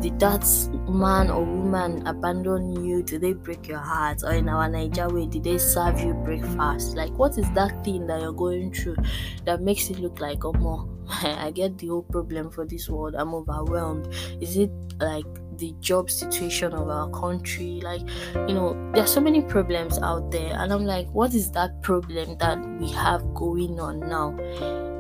Did 0.02 0.20
that 0.20 0.46
man 0.90 1.30
or 1.30 1.44
woman 1.44 2.06
abandon 2.06 2.86
you? 2.86 3.04
Did 3.04 3.22
they 3.22 3.34
break 3.34 3.68
your 3.68 3.80
heart? 3.80 4.24
Or 4.24 4.34
in 4.34 4.50
our 4.50 4.70
Naija 4.70 5.12
way 5.12 5.26
did 5.28 5.44
they 5.44 5.58
serve 5.58 6.00
you 6.02 6.14
breakfast? 6.14 6.96
Like 6.96 7.12
what 7.12 7.38
is 7.38 7.50
that 7.52 7.84
thing 7.86 8.08
that 8.08 8.22
you're 8.22 8.34
going 8.34 8.74
through 8.74 8.98
that 9.46 9.62
makes 9.62 9.90
it 9.90 10.00
look 10.00 10.20
like 10.20 10.44
oh 10.44 10.54
more 10.54 10.88
i 11.24 11.52
get 11.52 11.78
the 11.78 11.88
whole 11.88 12.04
problem 12.04 12.52
for 12.52 12.66
this 12.66 12.90
world. 12.90 13.16
I'm 13.16 13.34
overwhelmed. 13.34 14.14
Is 14.42 14.58
it 14.58 14.72
like 15.00 15.26
the 15.58 15.74
job 15.80 16.10
situation 16.10 16.74
of 16.74 16.90
our 16.90 17.10
country 17.10 17.80
like 17.84 18.02
you 18.48 18.54
know 18.54 18.92
there's 18.94 19.12
so 19.12 19.22
many 19.22 19.42
problems 19.42 20.00
out 20.00 20.30
there 20.32 20.54
and 20.60 20.72
i'm 20.72 20.86
like 20.86 21.08
what 21.10 21.34
is 21.34 21.52
that 21.52 21.82
problem 21.82 22.38
that 22.38 22.60
we 22.80 22.90
have 22.92 23.22
going 23.34 23.80
on 23.80 24.00
now 24.00 24.36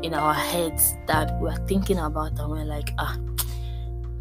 in 0.03 0.13
our 0.13 0.33
heads 0.33 0.95
that 1.07 1.39
we're 1.39 1.55
thinking 1.67 1.99
about 1.99 2.37
and 2.39 2.49
we're 2.49 2.65
like 2.65 2.93
ah 2.97 3.17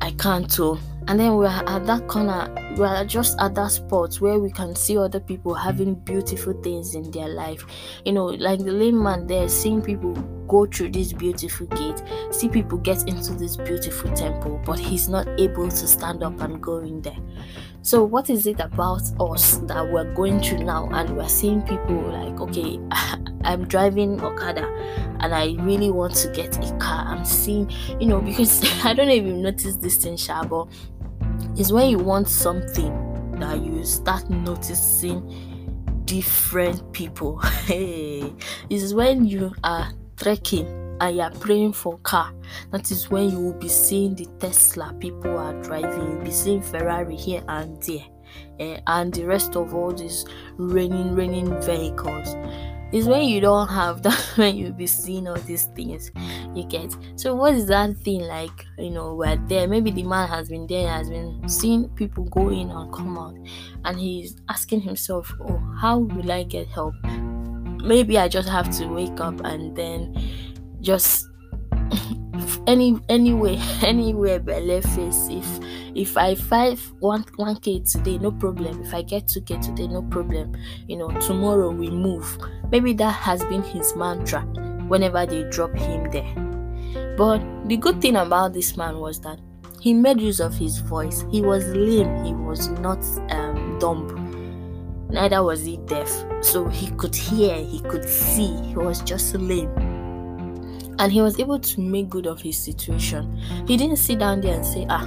i 0.06 0.10
can't 0.12 0.48
too 0.50 0.78
and 1.08 1.18
then 1.20 1.36
we're 1.36 1.46
at 1.46 1.86
that 1.86 2.06
corner 2.08 2.52
we're 2.76 3.04
just 3.04 3.38
at 3.40 3.54
that 3.54 3.70
spot 3.70 4.14
where 4.16 4.38
we 4.38 4.50
can 4.50 4.74
see 4.74 4.98
other 4.98 5.20
people 5.20 5.54
having 5.54 5.94
beautiful 5.94 6.52
things 6.62 6.94
in 6.94 7.10
their 7.10 7.28
life. 7.28 7.64
You 8.04 8.12
know 8.12 8.26
like 8.26 8.58
the 8.58 8.72
lame 8.72 9.02
man 9.02 9.26
there 9.26 9.48
seeing 9.48 9.80
people 9.82 10.12
go 10.46 10.66
through 10.66 10.90
this 10.90 11.12
beautiful 11.12 11.66
gate 11.68 12.02
see 12.30 12.48
people 12.48 12.78
get 12.78 13.08
into 13.08 13.34
this 13.34 13.56
beautiful 13.56 14.12
temple 14.12 14.60
but 14.64 14.78
he's 14.78 15.08
not 15.08 15.26
able 15.40 15.68
to 15.68 15.86
stand 15.88 16.22
up 16.22 16.40
and 16.40 16.62
go 16.62 16.78
in 16.78 17.00
there 17.02 17.16
so 17.86 18.02
what 18.02 18.28
is 18.30 18.48
it 18.48 18.58
about 18.58 19.02
us 19.20 19.58
that 19.58 19.88
we're 19.92 20.12
going 20.14 20.40
through 20.40 20.64
now 20.64 20.88
and 20.90 21.16
we're 21.16 21.28
seeing 21.28 21.62
people 21.62 21.94
like 21.94 22.40
okay 22.40 22.80
i'm 23.44 23.64
driving 23.68 24.20
okada 24.20 24.66
and 25.20 25.32
i 25.32 25.54
really 25.60 25.90
want 25.90 26.12
to 26.12 26.28
get 26.32 26.56
a 26.58 26.76
car 26.78 27.04
i'm 27.06 27.24
seeing 27.24 27.70
you 28.00 28.06
know 28.08 28.20
because 28.20 28.64
i 28.84 28.92
don't 28.92 29.08
you've 29.08 29.36
noticed 29.36 29.80
this 29.80 29.96
thing 29.96 30.16
Shabo 30.16 30.68
is 31.56 31.72
when 31.72 31.88
you 31.88 31.98
want 31.98 32.28
something 32.28 32.92
that 33.38 33.62
you 33.62 33.84
start 33.84 34.28
noticing 34.30 36.02
different 36.04 36.92
people. 36.92 37.38
Hey, 37.66 38.32
is 38.70 38.94
when 38.94 39.24
you 39.24 39.52
are 39.64 39.92
trekking 40.16 40.85
and 41.00 41.16
you 41.16 41.22
are 41.22 41.30
praying 41.30 41.72
for 41.72 41.98
car. 41.98 42.32
That 42.70 42.90
is 42.90 43.10
when 43.10 43.30
you 43.30 43.40
will 43.40 43.58
be 43.58 43.68
seeing 43.68 44.14
the 44.14 44.26
Tesla 44.38 44.94
people 44.98 45.36
are 45.36 45.60
driving. 45.62 46.12
You'll 46.12 46.24
be 46.24 46.30
seeing 46.30 46.62
Ferrari 46.62 47.16
here 47.16 47.42
and 47.48 47.82
there, 47.82 48.04
eh, 48.60 48.80
and 48.86 49.12
the 49.12 49.24
rest 49.24 49.56
of 49.56 49.74
all 49.74 49.92
these 49.92 50.24
raining, 50.56 51.14
raining 51.14 51.60
vehicles 51.62 52.34
is 52.92 53.06
when 53.08 53.24
you 53.24 53.40
don't 53.40 53.68
have 53.68 54.02
that 54.04 54.18
when 54.36 54.56
you'll 54.56 54.72
be 54.72 54.86
seeing 54.86 55.26
all 55.28 55.36
these 55.40 55.64
things 55.76 56.10
you 56.54 56.64
get 56.64 56.94
so 57.16 57.34
what 57.34 57.54
is 57.54 57.66
that 57.66 57.96
thing 57.98 58.20
like 58.22 58.64
you 58.78 58.90
know 58.90 59.14
we're 59.14 59.36
there 59.48 59.66
maybe 59.66 59.90
the 59.90 60.02
man 60.02 60.28
has 60.28 60.48
been 60.48 60.66
there 60.66 60.88
has 60.88 61.08
been 61.10 61.48
seeing 61.48 61.88
people 61.90 62.24
go 62.24 62.48
in 62.48 62.70
and 62.70 62.92
come 62.92 63.18
out 63.18 63.34
and 63.84 63.98
he's 63.98 64.36
asking 64.48 64.80
himself 64.80 65.32
oh 65.48 65.58
how 65.80 65.98
will 65.98 66.30
i 66.30 66.42
get 66.42 66.66
help 66.68 66.94
maybe 67.82 68.18
i 68.18 68.28
just 68.28 68.48
have 68.48 68.70
to 68.70 68.86
wake 68.86 69.20
up 69.20 69.40
and 69.40 69.76
then 69.76 70.14
just 70.86 71.28
any 72.68 72.96
anyway 73.08 73.58
anywhere 73.82 74.38
belly 74.48 74.80
face. 74.80 75.28
If 75.28 75.46
if 75.96 76.16
i 76.16 76.34
five 76.34 76.80
one 77.00 77.24
one 77.36 77.56
k 77.56 77.80
today 77.80 78.18
no 78.18 78.30
problem. 78.30 78.82
If 78.82 78.94
i 78.94 79.02
get 79.02 79.26
two 79.26 79.40
k 79.40 79.58
today 79.58 79.88
no 79.88 80.02
problem. 80.02 80.56
You 80.86 80.96
know 80.96 81.08
tomorrow 81.20 81.70
we 81.70 81.90
move. 81.90 82.38
Maybe 82.70 82.92
that 82.94 83.10
has 83.10 83.44
been 83.46 83.62
his 83.62 83.96
mantra 83.96 84.42
whenever 84.86 85.26
they 85.26 85.42
drop 85.50 85.76
him 85.76 86.08
there. 86.12 86.32
But 87.16 87.40
the 87.68 87.76
good 87.76 88.00
thing 88.00 88.14
about 88.14 88.52
this 88.52 88.76
man 88.76 88.98
was 88.98 89.20
that 89.22 89.40
he 89.80 89.92
made 89.92 90.20
use 90.20 90.38
of 90.38 90.54
his 90.54 90.78
voice. 90.78 91.24
He 91.30 91.42
was 91.42 91.66
lame. 91.68 92.24
He 92.24 92.32
was 92.32 92.68
not 92.68 93.04
um, 93.30 93.78
dumb. 93.80 94.22
Neither 95.10 95.42
was 95.42 95.64
he 95.64 95.78
deaf. 95.78 96.10
So 96.42 96.68
he 96.68 96.90
could 96.92 97.14
hear 97.16 97.56
he 97.56 97.80
could 97.80 98.08
see. 98.08 98.54
He 98.62 98.76
was 98.76 99.00
just 99.02 99.34
lame 99.34 99.95
and 100.98 101.12
he 101.12 101.20
was 101.20 101.38
able 101.38 101.58
to 101.58 101.80
make 101.80 102.08
good 102.08 102.26
of 102.26 102.40
his 102.40 102.58
situation. 102.58 103.36
He 103.66 103.76
didn't 103.76 103.96
sit 103.96 104.18
down 104.18 104.40
there 104.40 104.54
and 104.54 104.64
say, 104.64 104.86
Ah, 104.88 105.06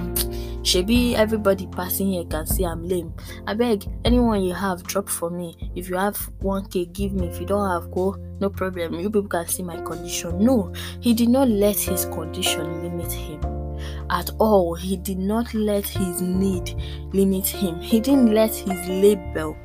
Shebi, 0.62 1.14
everybody 1.14 1.66
passing 1.68 2.12
here 2.12 2.24
can 2.24 2.46
see 2.46 2.64
I'm 2.64 2.86
lame. 2.86 3.14
I 3.46 3.54
beg, 3.54 3.86
anyone 4.04 4.42
you 4.42 4.52
have, 4.54 4.82
drop 4.82 5.08
for 5.08 5.30
me. 5.30 5.56
If 5.74 5.88
you 5.88 5.96
have 5.96 6.16
1k, 6.40 6.92
give 6.92 7.12
me. 7.12 7.28
If 7.28 7.40
you 7.40 7.46
don't 7.46 7.68
have, 7.68 7.90
go, 7.90 8.16
no 8.40 8.50
problem. 8.50 8.94
You 9.00 9.10
people 9.10 9.28
can 9.28 9.48
see 9.48 9.62
my 9.62 9.80
condition. 9.80 10.38
No, 10.38 10.72
he 11.00 11.14
did 11.14 11.28
not 11.28 11.48
let 11.48 11.78
his 11.78 12.04
condition 12.06 12.82
limit 12.82 13.10
him 13.10 13.40
at 14.10 14.30
all. 14.38 14.74
He 14.74 14.96
did 14.96 15.18
not 15.18 15.52
let 15.54 15.86
his 15.86 16.20
need 16.20 16.74
limit 17.12 17.46
him. 17.46 17.80
He 17.80 18.00
didn't 18.00 18.34
let 18.34 18.54
his 18.54 18.88
label 18.88 19.56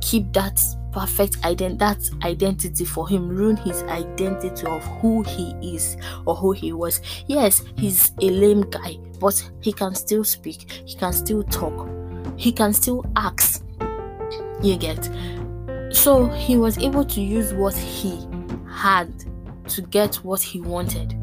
keep 0.00 0.32
that 0.34 0.60
perfect 0.96 1.38
ident- 1.42 1.78
that 1.78 2.08
identity 2.24 2.86
for 2.86 3.06
him 3.06 3.28
ruin 3.28 3.56
his 3.58 3.82
identity 3.82 4.66
of 4.66 4.82
who 5.00 5.22
he 5.24 5.54
is 5.60 5.98
or 6.24 6.34
who 6.34 6.52
he 6.52 6.72
was. 6.72 7.02
Yes 7.26 7.62
he's 7.76 8.12
a 8.22 8.30
lame 8.30 8.62
guy 8.70 8.96
but 9.20 9.50
he 9.60 9.74
can 9.74 9.94
still 9.94 10.24
speak 10.24 10.70
he 10.86 10.96
can 10.96 11.12
still 11.12 11.42
talk 11.42 11.90
he 12.36 12.50
can 12.50 12.72
still 12.72 13.04
ask. 13.16 13.62
You 14.62 14.76
get? 14.76 15.10
So 15.90 16.26
he 16.28 16.56
was 16.56 16.78
able 16.78 17.04
to 17.04 17.20
use 17.20 17.52
what 17.52 17.74
he 17.74 18.26
had 18.70 19.12
to 19.68 19.82
get 19.82 20.16
what 20.16 20.40
he 20.40 20.60
wanted. 20.60 21.14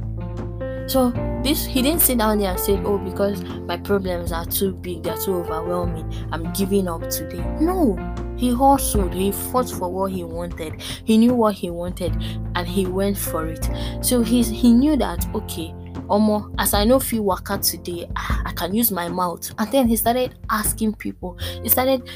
So 0.87 1.11
this 1.43 1.65
he 1.65 1.81
didn't 1.81 2.01
sit 2.01 2.17
down 2.17 2.39
there 2.39 2.51
and 2.51 2.59
say, 2.59 2.79
Oh, 2.83 2.97
because 2.97 3.43
my 3.43 3.77
problems 3.77 4.31
are 4.31 4.45
too 4.45 4.73
big, 4.73 5.03
they're 5.03 5.17
too 5.17 5.35
overwhelming, 5.35 6.13
I'm 6.31 6.51
giving 6.53 6.87
up 6.87 7.09
today. 7.09 7.43
No, 7.59 7.95
he 8.37 8.53
hustled, 8.53 9.13
he 9.13 9.31
fought 9.31 9.69
for 9.69 9.91
what 9.91 10.11
he 10.11 10.23
wanted, 10.23 10.81
he 11.05 11.17
knew 11.17 11.33
what 11.33 11.55
he 11.55 11.69
wanted, 11.69 12.13
and 12.55 12.67
he 12.67 12.85
went 12.85 13.17
for 13.17 13.47
it. 13.47 13.69
So 14.01 14.21
he's 14.21 14.47
he 14.47 14.71
knew 14.71 14.95
that 14.97 15.25
okay, 15.35 15.73
Omo, 16.07 16.53
as 16.57 16.73
I 16.73 16.83
know 16.83 16.99
feel 16.99 17.23
waka 17.23 17.57
today, 17.57 18.09
I 18.15 18.51
can 18.55 18.73
use 18.73 18.91
my 18.91 19.07
mouth. 19.07 19.51
And 19.57 19.71
then 19.71 19.87
he 19.87 19.95
started 19.95 20.35
asking 20.49 20.95
people, 20.95 21.37
he 21.61 21.69
started 21.69 22.09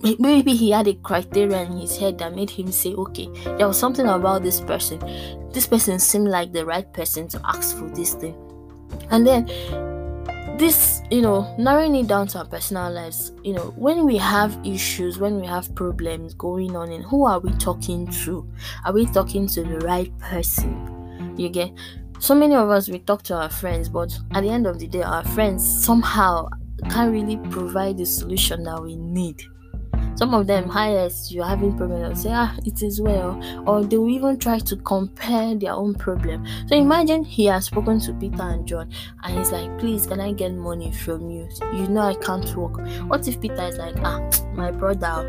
maybe 0.00 0.54
he 0.54 0.70
had 0.70 0.86
a 0.86 0.94
criteria 0.94 1.62
in 1.62 1.72
his 1.76 1.96
head 1.96 2.18
that 2.18 2.34
made 2.34 2.50
him 2.50 2.70
say, 2.70 2.94
okay, 2.94 3.28
there 3.56 3.66
was 3.66 3.78
something 3.78 4.06
about 4.06 4.42
this 4.42 4.60
person. 4.60 5.00
This 5.52 5.66
person 5.66 5.98
seemed 5.98 6.28
like 6.28 6.52
the 6.52 6.64
right 6.64 6.90
person 6.92 7.28
to 7.28 7.40
ask 7.44 7.76
for 7.76 7.88
this 7.88 8.14
thing. 8.14 8.36
And 9.10 9.26
then 9.26 9.46
this, 10.58 11.02
you 11.10 11.22
know, 11.22 11.54
narrowing 11.56 11.94
it 11.94 12.08
down 12.08 12.26
to 12.28 12.38
our 12.38 12.44
personal 12.44 12.90
lives, 12.90 13.32
you 13.44 13.52
know, 13.52 13.72
when 13.76 14.04
we 14.04 14.16
have 14.16 14.58
issues, 14.64 15.18
when 15.18 15.40
we 15.40 15.46
have 15.46 15.72
problems 15.74 16.34
going 16.34 16.76
on, 16.76 16.90
and 16.90 17.04
who 17.04 17.24
are 17.24 17.38
we 17.38 17.52
talking 17.52 18.06
to? 18.24 18.46
Are 18.84 18.92
we 18.92 19.06
talking 19.06 19.46
to 19.48 19.62
the 19.62 19.78
right 19.80 20.16
person? 20.18 21.34
You 21.36 21.48
get 21.48 21.70
so 22.18 22.34
many 22.34 22.56
of 22.56 22.68
us 22.68 22.88
we 22.88 22.98
talk 22.98 23.22
to 23.24 23.36
our 23.36 23.48
friends, 23.48 23.88
but 23.88 24.18
at 24.32 24.42
the 24.42 24.50
end 24.50 24.66
of 24.66 24.78
the 24.78 24.88
day, 24.88 25.02
our 25.02 25.24
friends 25.24 25.84
somehow 25.84 26.48
can't 26.90 27.12
really 27.12 27.36
provide 27.50 27.96
the 27.96 28.06
solution 28.06 28.64
that 28.64 28.82
we 28.82 28.96
need 28.96 29.42
some 30.18 30.34
of 30.34 30.48
them, 30.48 30.68
highest, 30.68 31.30
you're 31.30 31.44
having 31.44 31.76
problem, 31.76 32.02
they'll 32.02 32.16
say, 32.16 32.32
ah, 32.32 32.52
it 32.66 32.82
is 32.82 33.00
well. 33.00 33.40
Or 33.68 33.84
they 33.84 33.96
will 33.96 34.10
even 34.10 34.36
try 34.36 34.58
to 34.58 34.76
compare 34.78 35.54
their 35.54 35.74
own 35.74 35.94
problem. 35.94 36.44
So 36.66 36.74
imagine 36.74 37.22
he 37.22 37.44
has 37.44 37.66
spoken 37.66 38.00
to 38.00 38.12
Peter 38.14 38.42
and 38.42 38.66
John 38.66 38.90
and 39.22 39.38
he's 39.38 39.52
like, 39.52 39.78
please, 39.78 40.08
can 40.08 40.18
I 40.18 40.32
get 40.32 40.54
money 40.54 40.90
from 40.90 41.30
you? 41.30 41.48
You 41.72 41.86
know 41.86 42.00
I 42.00 42.16
can't 42.16 42.52
work. 42.56 42.80
What 43.08 43.28
if 43.28 43.40
Peter 43.40 43.62
is 43.62 43.78
like, 43.78 43.94
ah, 43.98 44.28
my 44.54 44.72
brother, 44.72 45.22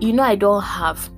you 0.00 0.14
know 0.14 0.22
I 0.22 0.36
don't 0.36 0.62
have. 0.62 1.10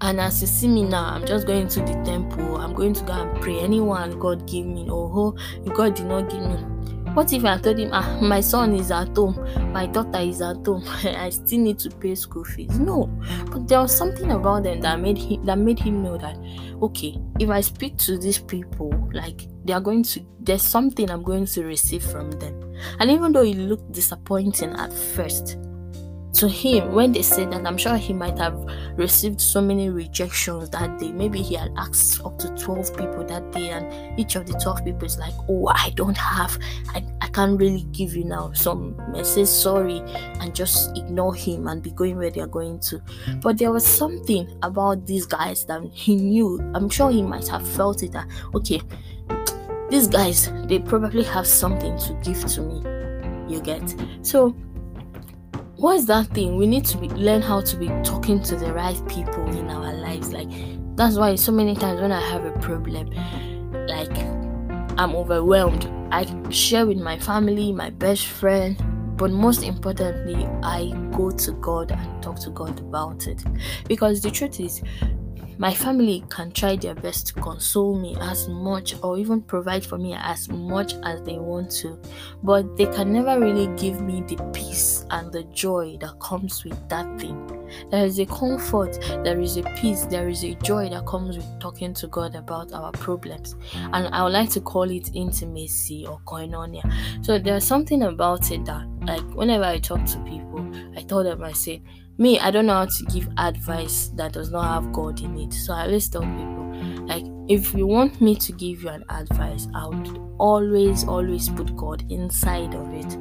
And 0.00 0.18
as 0.18 0.40
you 0.40 0.46
see 0.46 0.68
me 0.68 0.82
now, 0.82 1.04
I'm 1.04 1.26
just 1.26 1.46
going 1.46 1.68
to 1.68 1.80
the 1.80 2.02
temple. 2.06 2.56
I'm 2.56 2.72
going 2.72 2.94
to 2.94 3.04
go 3.04 3.12
and 3.12 3.38
pray. 3.42 3.60
Anyone 3.60 4.18
God 4.18 4.48
give 4.48 4.64
me, 4.64 4.86
oh, 4.90 5.36
God 5.74 5.94
did 5.94 6.06
not 6.06 6.30
give 6.30 6.40
me 6.40 6.75
what 7.16 7.32
if 7.32 7.46
I 7.46 7.56
told 7.56 7.78
him, 7.78 7.88
ah, 7.94 8.18
my 8.20 8.40
son 8.40 8.74
is 8.74 8.90
at 8.90 9.16
home, 9.16 9.42
my 9.72 9.86
daughter 9.86 10.18
is 10.18 10.42
at 10.42 10.66
home, 10.66 10.84
I 11.02 11.30
still 11.30 11.60
need 11.60 11.78
to 11.78 11.88
pay 11.88 12.14
school 12.14 12.44
fees? 12.44 12.78
No, 12.78 13.06
but 13.50 13.66
there 13.66 13.80
was 13.80 13.96
something 13.96 14.30
about 14.32 14.64
them 14.64 14.82
that 14.82 15.00
made 15.00 15.16
him 15.16 15.42
that 15.46 15.56
made 15.56 15.78
him 15.78 16.02
know 16.02 16.18
that 16.18 16.36
okay, 16.82 17.16
if 17.40 17.48
I 17.48 17.62
speak 17.62 17.96
to 17.98 18.18
these 18.18 18.38
people, 18.38 18.92
like 19.14 19.48
they 19.64 19.72
are 19.72 19.80
going 19.80 20.02
to, 20.02 20.20
there's 20.40 20.60
something 20.60 21.10
I'm 21.10 21.22
going 21.22 21.46
to 21.46 21.64
receive 21.64 22.04
from 22.04 22.30
them. 22.32 22.74
And 23.00 23.10
even 23.10 23.32
though 23.32 23.44
it 23.44 23.56
looked 23.56 23.92
disappointing 23.92 24.74
at 24.74 24.92
first, 24.92 25.56
to 26.36 26.48
him 26.48 26.92
when 26.92 27.12
they 27.12 27.22
said 27.22 27.50
that 27.50 27.66
i'm 27.66 27.76
sure 27.76 27.96
he 27.96 28.12
might 28.12 28.38
have 28.38 28.54
received 28.96 29.40
so 29.40 29.60
many 29.60 29.90
rejections 29.90 30.70
that 30.70 30.98
day. 30.98 31.12
Maybe 31.12 31.42
he 31.42 31.54
had 31.54 31.72
asked 31.76 32.24
up 32.24 32.38
to 32.38 32.48
12 32.56 32.96
people 32.96 33.24
that 33.24 33.52
day 33.52 33.70
and 33.70 34.18
each 34.18 34.36
of 34.36 34.46
the 34.46 34.52
12 34.54 34.84
people 34.84 35.04
is 35.04 35.18
like 35.18 35.34
oh 35.48 35.68
i 35.74 35.90
don't 35.94 36.16
have 36.16 36.58
i, 36.94 37.04
I 37.20 37.28
can't 37.28 37.58
really 37.58 37.82
give 37.92 38.14
you 38.14 38.24
now 38.24 38.52
some 38.52 38.96
say 39.22 39.44
sorry 39.44 40.02
and 40.40 40.54
just 40.54 40.96
ignore 40.96 41.34
him 41.34 41.66
and 41.68 41.82
be 41.82 41.90
going 41.90 42.16
where 42.16 42.30
they're 42.30 42.46
going 42.46 42.80
to. 42.80 43.00
But 43.42 43.58
there 43.58 43.72
was 43.72 43.86
something 43.86 44.48
about 44.62 45.06
these 45.06 45.26
guys 45.26 45.64
that 45.66 45.82
he 45.92 46.16
knew 46.16 46.60
i'm 46.74 46.88
sure 46.88 47.10
he 47.10 47.22
might 47.22 47.48
have 47.48 47.66
felt 47.66 48.02
it 48.02 48.12
that 48.12 48.28
okay 48.54 48.80
these 49.90 50.08
guys 50.08 50.50
they 50.66 50.78
probably 50.78 51.22
have 51.22 51.46
something 51.46 51.96
to 51.98 52.12
give 52.24 52.44
to 52.46 52.60
me. 52.62 52.82
You 53.48 53.60
get? 53.60 53.94
So 54.22 54.56
what 55.76 55.96
is 55.96 56.06
that 56.06 56.26
thing? 56.28 56.56
We 56.56 56.66
need 56.66 56.84
to 56.86 56.98
be, 56.98 57.08
learn 57.08 57.42
how 57.42 57.60
to 57.60 57.76
be 57.76 57.88
talking 58.02 58.42
to 58.44 58.56
the 58.56 58.72
right 58.72 58.96
people 59.08 59.46
in 59.48 59.68
our 59.68 59.92
lives. 59.92 60.32
Like 60.32 60.48
that's 60.96 61.16
why 61.16 61.34
so 61.34 61.52
many 61.52 61.74
times 61.74 62.00
when 62.00 62.10
i 62.10 62.20
have 62.20 62.44
a 62.44 62.58
problem 62.60 63.10
like 63.86 64.16
i'm 64.98 65.14
overwhelmed. 65.14 65.84
I 66.10 66.24
share 66.50 66.86
with 66.86 66.98
my 66.98 67.18
family 67.18 67.72
my 67.72 67.90
best 67.90 68.26
friend 68.26 68.76
but 69.18 69.30
most 69.30 69.62
importantly 69.62 70.46
i 70.62 70.92
go 71.16 71.30
to 71.30 71.52
god 71.52 71.90
and 71.90 72.22
talk 72.22 72.38
to 72.40 72.50
god 72.50 72.78
about 72.80 73.26
it. 73.26 73.42
Because 73.86 74.22
the 74.22 74.30
truth 74.30 74.58
is 74.58 74.82
my 75.58 75.72
family 75.72 76.22
can 76.28 76.52
try 76.52 76.76
their 76.76 76.94
best 76.94 77.28
to 77.28 77.34
console 77.34 77.98
me 77.98 78.16
as 78.20 78.48
much 78.48 78.94
or 79.02 79.18
even 79.18 79.40
provide 79.40 79.84
for 79.84 79.98
me 79.98 80.14
as 80.14 80.48
much 80.48 80.94
as 81.02 81.22
they 81.22 81.38
want 81.38 81.70
to, 81.70 81.98
but 82.42 82.76
they 82.76 82.86
can 82.86 83.12
never 83.12 83.40
really 83.40 83.66
give 83.76 84.00
me 84.00 84.22
the 84.26 84.36
peace 84.52 85.06
and 85.10 85.32
the 85.32 85.44
joy 85.44 85.96
that 86.00 86.18
comes 86.20 86.64
with 86.64 86.88
that 86.88 87.20
thing. 87.20 87.52
There 87.90 88.04
is 88.04 88.18
a 88.18 88.26
comfort, 88.26 88.98
there 89.24 89.40
is 89.40 89.56
a 89.56 89.62
peace, 89.76 90.04
there 90.04 90.28
is 90.28 90.44
a 90.44 90.54
joy 90.56 90.88
that 90.90 91.06
comes 91.06 91.36
with 91.36 91.60
talking 91.60 91.94
to 91.94 92.06
God 92.08 92.34
about 92.34 92.72
our 92.72 92.92
problems. 92.92 93.56
And 93.74 94.08
I 94.14 94.22
would 94.22 94.32
like 94.32 94.50
to 94.50 94.60
call 94.60 94.90
it 94.90 95.10
intimacy 95.14 96.06
or 96.06 96.20
koinonia. 96.26 96.92
So 97.24 97.38
there's 97.38 97.64
something 97.64 98.02
about 98.02 98.50
it 98.50 98.64
that, 98.66 98.86
like, 99.02 99.24
whenever 99.34 99.64
I 99.64 99.78
talk 99.78 100.04
to 100.04 100.18
people, 100.20 100.70
I 100.96 101.02
tell 101.02 101.24
them, 101.24 101.42
I 101.42 101.52
say, 101.52 101.82
me 102.18 102.38
i 102.40 102.50
don't 102.50 102.66
know 102.66 102.74
how 102.74 102.84
to 102.86 103.04
give 103.06 103.28
advice 103.38 104.08
that 104.14 104.32
does 104.32 104.50
not 104.50 104.64
have 104.64 104.92
god 104.92 105.20
in 105.20 105.38
it. 105.38 105.52
So 105.52 105.72
i 105.74 105.82
always 105.82 106.08
tell 106.08 106.22
people 106.22 106.72
like 107.06 107.24
if 107.48 107.74
you 107.74 107.86
want 107.86 108.20
me 108.20 108.34
to 108.36 108.52
give 108.52 108.82
you 108.82 108.88
an 108.88 109.04
advice 109.08 109.68
i 109.74 109.86
would 109.86 110.18
always 110.38 111.04
always 111.06 111.48
put 111.48 111.74
god 111.76 112.04
inside 112.10 112.74
of 112.74 112.92
it. 112.92 113.12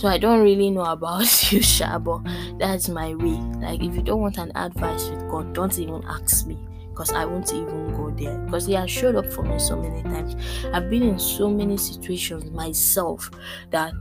So 0.00 0.08
i 0.08 0.18
don't 0.18 0.42
really 0.42 0.70
know 0.70 0.84
about 0.84 1.52
you 1.52 1.62
sha 1.62 1.98
but 1.98 2.20
that's 2.58 2.88
my 2.88 3.14
way. 3.14 3.38
Like 3.60 3.82
if 3.82 3.94
you 3.94 4.02
don't 4.02 4.20
want 4.20 4.38
an 4.38 4.52
advice 4.54 5.08
with 5.08 5.28
god 5.30 5.54
don't 5.54 5.78
even 5.78 6.02
ask 6.04 6.46
me 6.46 6.58
because 6.96 7.12
I 7.12 7.26
won't 7.26 7.52
even 7.52 7.92
go 7.94 8.10
there. 8.10 8.38
Because 8.38 8.64
he 8.64 8.72
has 8.72 8.90
showed 8.90 9.16
up 9.16 9.30
for 9.30 9.42
me 9.42 9.58
so 9.58 9.76
many 9.76 10.02
times. 10.02 10.34
I've 10.72 10.88
been 10.88 11.02
in 11.02 11.18
so 11.18 11.50
many 11.50 11.76
situations 11.76 12.50
myself 12.50 13.30
that 13.70 13.92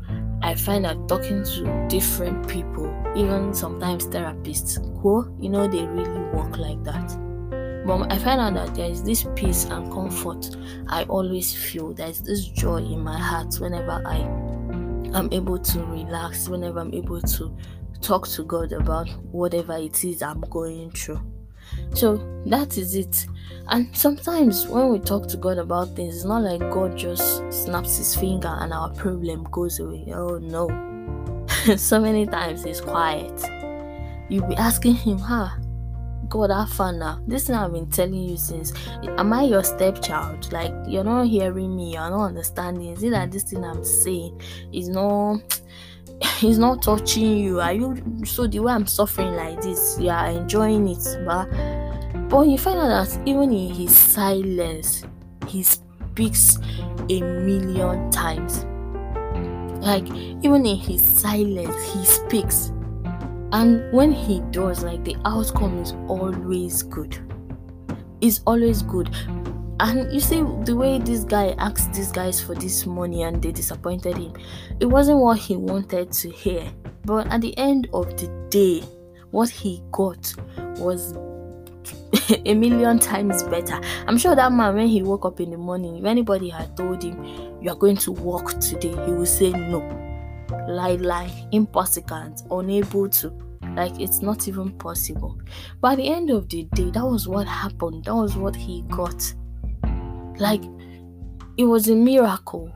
I 0.41 0.55
find 0.55 0.86
that 0.86 1.10
talking 1.10 1.43
to 1.43 1.88
different 1.89 2.47
people, 2.47 2.88
even 3.13 3.53
sometimes 3.53 4.08
therapists, 4.08 4.79
cool, 5.01 5.29
you 5.41 5.49
know, 5.49 5.67
they 5.67 5.86
really 5.86 6.21
work 6.34 6.58
like 6.58 6.81
that. 6.86 7.86
But 7.86 8.13
I 8.13 8.17
find 8.17 8.39
out 8.39 8.53
that 8.53 8.75
there 8.75 8.89
is 8.89 9.03
this 9.03 9.27
peace 9.36 9.65
and 9.65 9.91
comfort 9.91 10.55
I 10.88 11.03
always 11.03 11.53
feel. 11.53 11.93
There's 11.93 12.21
this 12.21 12.45
joy 12.45 12.77
in 12.77 13.01
my 13.01 13.19
heart 13.19 13.55
whenever 13.60 14.01
I 14.05 14.19
am 15.17 15.27
able 15.34 15.60
to 15.60 15.79
relax, 15.84 16.47
whenever 16.47 16.79
I'm 16.79 16.93
able 16.93 17.21
to 17.21 17.58
talk 18.01 18.27
to 18.29 18.43
God 18.43 18.71
about 18.71 19.10
whatever 19.31 19.75
it 19.75 20.03
is 20.05 20.21
I'm 20.23 20.41
going 20.41 20.91
through. 20.91 21.19
So 21.95 22.17
that 22.45 22.77
is 22.77 22.93
it. 22.93 23.25
And 23.69 23.95
sometimes 23.95 24.67
when 24.67 24.89
we 24.89 24.99
talk 24.99 25.27
to 25.29 25.38
God 25.38 25.58
about 25.58 25.95
things, 25.95 26.17
it's 26.17 26.25
not 26.25 26.43
like 26.43 26.60
God 26.60 26.97
just 26.97 27.41
snaps 27.51 27.97
his 27.97 28.13
finger 28.15 28.55
and 28.60 28.73
our 28.73 28.93
problem 28.93 29.47
goes 29.49 29.79
away. 29.79 30.05
Oh 30.13 30.38
no. 30.38 30.67
so 31.77 32.01
many 32.01 32.25
times 32.25 32.65
he's 32.65 32.81
quiet. 32.81 33.41
You'll 34.29 34.47
be 34.47 34.55
asking 34.55 34.95
him, 34.95 35.19
huh? 35.19 35.49
God, 36.27 36.49
have 36.49 36.69
fun 36.69 36.99
now. 36.99 37.21
This 37.27 37.47
thing 37.47 37.55
I've 37.55 37.71
been 37.71 37.89
telling 37.89 38.15
you 38.15 38.36
since. 38.36 38.73
Am 39.17 39.31
I 39.31 39.43
your 39.43 39.63
stepchild? 39.63 40.51
Like 40.51 40.73
you're 40.88 41.03
not 41.05 41.27
hearing 41.27 41.75
me, 41.75 41.93
you're 41.93 42.10
not 42.10 42.25
understanding. 42.25 42.89
Is 42.89 43.03
it 43.03 43.12
that 43.12 43.31
this 43.31 43.43
thing 43.43 43.63
I'm 43.63 43.86
saying 43.86 44.41
is 44.73 44.89
not 44.89 45.62
he's 46.39 46.58
not 46.58 46.81
touching 46.81 47.38
you 47.38 47.60
are 47.60 47.73
you 47.73 48.01
so 48.25 48.47
the 48.47 48.60
way 48.60 48.71
i'm 48.71 48.88
suffering 48.88 49.36
like 49.36 49.60
this 49.62 49.97
you 49.99 50.10
are 50.10 50.29
enjoying 50.29 50.88
it 50.88 51.03
but 51.25 51.47
but 52.36 52.50
you 52.50 52.58
find 52.58 52.78
out 52.78 52.89
that 52.89 53.21
even 53.26 53.54
in 53.54 53.74
his 53.74 53.95
silence 53.95 55.06
he 55.48 55.63
speaks 55.63 56.58
a 57.10 57.21
million 57.21 58.12
times. 58.12 58.65
Like 59.82 60.06
even 60.43 60.65
in 60.65 60.76
his 60.76 61.02
silence 61.02 61.82
he 61.93 62.04
speaks. 62.04 62.74
And 63.54 63.89
when 63.93 64.12
he 64.12 64.41
does 64.52 64.84
like 64.84 65.06
the 65.06 65.15
outcome 65.24 65.78
is 65.78 65.93
always 66.10 66.84
good. 66.84 67.17
Is 68.19 68.41
always 68.45 68.82
good. 68.82 69.15
And 69.80 70.12
you 70.13 70.19
see 70.19 70.43
the 70.65 70.76
way 70.76 71.00
this 71.00 71.24
guy 71.24 71.56
asked 71.58 71.93
these 71.93 72.12
guys 72.12 72.41
for 72.41 72.54
this 72.54 72.86
money 72.86 73.24
and 73.24 73.41
they 73.41 73.54
disappointed 73.54 74.17
him 74.17 74.34
it 74.82 74.88
wasn't 74.88 75.19
what 75.19 75.38
he 75.38 75.56
wanted 75.56 76.12
to 76.12 76.30
hear. 76.32 76.69
But 77.06 77.28
at 77.28 77.39
the 77.39 77.58
end 77.58 77.88
of 77.93 78.17
the 78.17 78.28
day 78.50 78.82
what 79.32 79.50
he 79.50 79.82
got 79.93 80.34
was 80.80 81.13
a 82.45 82.54
million 82.54 83.00
times 83.00 83.43
better. 83.43 83.80
I'm 84.08 84.17
sure 84.17 84.36
that 84.36 84.52
man 84.52 84.76
when 84.76 84.88
he 84.88 85.04
woke 85.04 85.26
up 85.26 85.39
in 85.39 85.52
the 85.52 85.58
morning 85.58 85.98
if 85.98 86.06
anybody 86.06 86.50
had 86.50 86.76
told 86.76 87.04
him 87.04 87.24
you 87.62 87.69
are 87.69 87.76
going 87.76 87.98
to 87.98 88.12
work 88.12 88.60
today 88.60 88.95
he 89.06 89.12
would 89.12 89.28
say 89.28 89.52
no. 89.52 89.80
Lie 90.67 90.95
lie. 90.95 91.48
Impossible. 91.52 92.36
Unable 92.52 93.10
to. 93.10 93.30
Like 93.76 94.00
it's 94.00 94.21
not 94.21 94.48
even 94.48 94.71
possible. 94.78 95.39
At 95.84 95.98
the 95.98 96.08
end 96.08 96.30
of 96.30 96.48
the 96.50 96.63
day 96.74 96.91
that 96.91 97.06
was 97.06 97.28
what 97.28 97.48
happened. 97.48 98.06
That 98.06 98.15
was 98.15 98.36
what 98.36 98.56
he 98.56 98.84
got. 98.84 99.34
Like 100.38 100.63
it 101.58 101.65
was 101.65 101.88
a 101.89 101.95
miracle. 101.95 102.71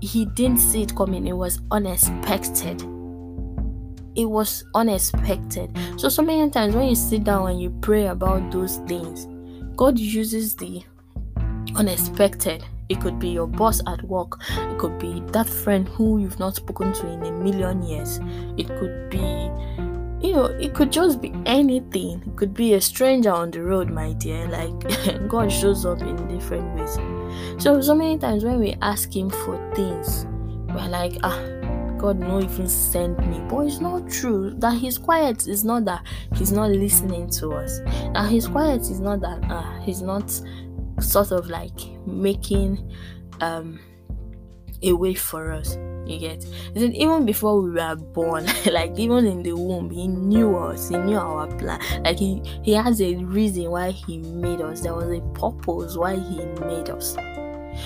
He 0.00 0.24
didn't 0.24 0.58
see 0.58 0.82
it 0.82 0.96
coming, 0.96 1.26
it 1.26 1.36
was 1.36 1.60
unexpected. 1.70 2.82
It 4.16 4.24
was 4.24 4.64
unexpected. 4.74 5.76
So, 5.96 6.08
so 6.08 6.22
many 6.22 6.50
times 6.50 6.74
when 6.74 6.88
you 6.88 6.94
sit 6.94 7.24
down 7.24 7.50
and 7.50 7.60
you 7.60 7.70
pray 7.80 8.06
about 8.06 8.50
those 8.50 8.78
things, 8.88 9.26
God 9.76 9.98
uses 9.98 10.56
the 10.56 10.82
unexpected. 11.76 12.64
It 12.88 13.00
could 13.00 13.20
be 13.20 13.28
your 13.28 13.46
boss 13.46 13.80
at 13.86 14.02
work, 14.02 14.40
it 14.50 14.78
could 14.78 14.98
be 14.98 15.22
that 15.28 15.48
friend 15.48 15.88
who 15.88 16.18
you've 16.18 16.40
not 16.40 16.56
spoken 16.56 16.92
to 16.92 17.06
in 17.06 17.24
a 17.24 17.30
million 17.30 17.82
years, 17.82 18.18
it 18.56 18.66
could 18.66 19.10
be 19.10 19.48
you 20.20 20.34
know, 20.34 20.44
it 20.44 20.74
could 20.74 20.92
just 20.92 21.20
be 21.20 21.32
anything. 21.46 22.22
It 22.26 22.36
could 22.36 22.52
be 22.52 22.74
a 22.74 22.80
stranger 22.80 23.30
on 23.30 23.50
the 23.50 23.62
road, 23.62 23.90
my 23.90 24.12
dear. 24.12 24.46
Like 24.48 25.28
God 25.28 25.50
shows 25.50 25.86
up 25.86 26.02
in 26.02 26.28
different 26.28 26.78
ways. 26.78 26.98
So 27.62 27.80
so 27.80 27.94
many 27.94 28.18
times 28.18 28.44
when 28.44 28.60
we 28.60 28.76
ask 28.82 29.14
Him 29.14 29.30
for 29.30 29.56
things, 29.74 30.26
we're 30.74 30.88
like, 30.88 31.16
ah, 31.22 31.40
God 32.00 32.18
no 32.18 32.40
even 32.40 32.66
send 32.66 33.18
me. 33.28 33.40
But 33.48 33.66
it's 33.66 33.80
not 33.80 34.08
true. 34.10 34.54
That 34.58 34.78
He's 34.78 34.96
quiet 34.96 35.46
is 35.46 35.64
not 35.64 35.84
that 35.84 36.06
He's 36.34 36.50
not 36.50 36.70
listening 36.70 37.28
to 37.30 37.50
us. 37.52 37.80
That 38.14 38.30
He's 38.30 38.48
quiet 38.48 38.80
is 38.82 39.00
not 39.00 39.20
that 39.20 39.40
ah, 39.50 39.78
He's 39.82 40.00
not 40.00 40.30
sort 41.00 41.30
of 41.30 41.48
like 41.48 41.78
making 42.06 42.90
um 43.40 43.78
a 44.82 44.92
way 44.92 45.14
for 45.14 45.52
us. 45.52 45.76
You 46.06 46.18
get 46.18 46.44
it? 46.74 46.94
Even 46.94 47.26
before 47.26 47.60
we 47.60 47.70
were 47.70 47.96
born, 47.96 48.46
like 48.72 48.98
even 48.98 49.26
in 49.26 49.42
the 49.42 49.52
womb, 49.52 49.90
he 49.90 50.08
knew 50.08 50.56
us, 50.56 50.88
he 50.88 50.96
knew 50.96 51.18
our 51.18 51.46
plan. 51.58 51.80
Like 52.02 52.18
he 52.18 52.42
he 52.62 52.72
has 52.72 53.00
a 53.02 53.14
reason 53.16 53.70
why 53.70 53.90
he 53.90 54.18
made 54.18 54.62
us. 54.62 54.80
There 54.80 54.94
was 54.94 55.10
a 55.10 55.20
purpose 55.38 55.96
why 55.96 56.16
he 56.16 56.44
made 56.64 56.88
us. 56.88 57.16